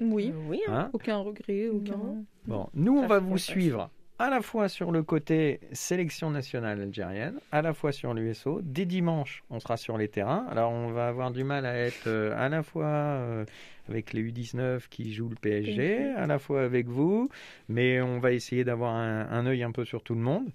Oui. 0.00 0.32
Oui. 0.48 0.60
Aucun 0.92 1.16
regret, 1.18 1.68
aucun. 1.68 1.96
Non. 1.96 2.24
Bon, 2.46 2.68
nous, 2.74 2.98
on 2.98 3.02
Ça 3.02 3.08
va 3.08 3.18
vous 3.18 3.32
passe. 3.32 3.42
suivre 3.42 3.90
à 4.18 4.30
la 4.30 4.40
fois 4.40 4.68
sur 4.68 4.92
le 4.92 5.02
côté 5.02 5.60
sélection 5.72 6.30
nationale 6.30 6.80
algérienne, 6.80 7.38
à 7.52 7.62
la 7.62 7.74
fois 7.74 7.92
sur 7.92 8.14
l'USO. 8.14 8.60
Dès 8.62 8.86
dimanche, 8.86 9.44
on 9.50 9.60
sera 9.60 9.76
sur 9.76 9.98
les 9.98 10.08
terrains. 10.08 10.46
Alors, 10.50 10.72
on 10.72 10.90
va 10.90 11.08
avoir 11.08 11.30
du 11.30 11.44
mal 11.44 11.66
à 11.66 11.76
être 11.76 12.06
euh, 12.06 12.34
à 12.36 12.48
la 12.48 12.62
fois 12.62 12.86
euh, 12.86 13.44
avec 13.88 14.12
les 14.12 14.22
U19 14.22 14.88
qui 14.88 15.12
jouent 15.12 15.28
le 15.28 15.36
PSG, 15.36 16.12
à 16.16 16.26
la 16.26 16.38
fois 16.38 16.62
avec 16.62 16.86
vous, 16.86 17.28
mais 17.68 18.00
on 18.00 18.18
va 18.18 18.32
essayer 18.32 18.64
d'avoir 18.64 18.94
un, 18.94 19.28
un 19.28 19.46
œil 19.46 19.62
un 19.62 19.72
peu 19.72 19.84
sur 19.84 20.02
tout 20.02 20.14
le 20.14 20.20
monde. 20.22 20.48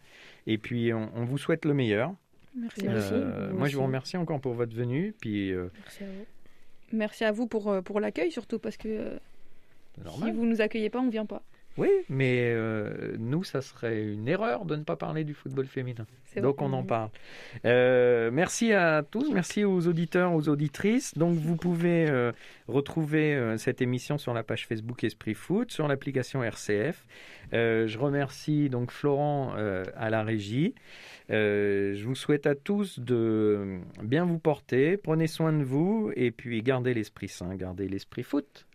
Et 0.47 0.57
puis, 0.57 0.91
on, 0.93 1.11
on 1.15 1.23
vous 1.25 1.37
souhaite 1.37 1.65
le 1.65 1.73
meilleur. 1.73 2.13
Merci. 2.55 2.87
Euh, 2.87 3.53
moi, 3.53 3.67
je 3.67 3.77
vous 3.77 3.83
remercie 3.83 4.17
encore 4.17 4.41
pour 4.41 4.53
votre 4.53 4.75
venue. 4.75 5.13
Puis, 5.19 5.51
euh, 5.51 5.69
Merci 5.75 6.03
à 6.03 6.07
vous. 6.07 6.25
Merci 6.93 7.23
à 7.23 7.31
vous 7.31 7.47
pour, 7.47 7.81
pour 7.83 7.99
l'accueil 8.01 8.31
surtout 8.31 8.59
parce 8.59 8.75
que 8.75 9.17
si 9.95 10.31
vous 10.31 10.45
nous 10.45 10.59
accueillez 10.59 10.89
pas, 10.89 10.99
on 10.99 11.09
vient 11.09 11.25
pas. 11.25 11.41
Oui, 11.77 11.89
mais 12.09 12.51
euh, 12.53 13.15
nous, 13.17 13.43
ça 13.43 13.61
serait 13.61 14.03
une 14.03 14.27
erreur 14.27 14.65
de 14.65 14.75
ne 14.75 14.83
pas 14.83 14.97
parler 14.97 15.23
du 15.23 15.33
football 15.33 15.67
féminin. 15.67 16.05
Donc 16.37 16.61
on 16.61 16.71
en 16.73 16.83
parle. 16.83 17.09
Euh, 17.65 18.29
merci 18.31 18.73
à 18.73 19.03
tous, 19.03 19.31
merci 19.33 19.65
aux 19.65 19.87
auditeurs, 19.87 20.33
aux 20.33 20.47
auditrices. 20.49 21.17
Donc 21.17 21.37
vous 21.37 21.55
pouvez 21.55 22.09
euh, 22.09 22.31
retrouver 22.67 23.55
cette 23.57 23.81
émission 23.81 24.17
sur 24.17 24.33
la 24.33 24.43
page 24.43 24.67
Facebook 24.67 25.03
Esprit 25.03 25.33
Foot, 25.33 25.71
sur 25.71 25.87
l'application 25.87 26.43
RCF. 26.43 27.05
Je 27.51 27.97
remercie 27.97 28.69
donc 28.69 28.91
Florent 28.91 29.53
à 29.95 30.09
la 30.09 30.23
régie. 30.23 30.73
Je 31.29 32.03
vous 32.05 32.15
souhaite 32.15 32.47
à 32.47 32.55
tous 32.55 32.99
de 32.99 33.79
bien 34.01 34.25
vous 34.25 34.39
porter, 34.39 34.97
prenez 34.97 35.27
soin 35.27 35.53
de 35.53 35.63
vous 35.63 36.11
et 36.15 36.31
puis 36.31 36.61
gardez 36.63 36.93
l'esprit 36.93 37.27
sain, 37.27 37.55
gardez 37.55 37.87
l'esprit 37.87 38.23
foot. 38.23 38.65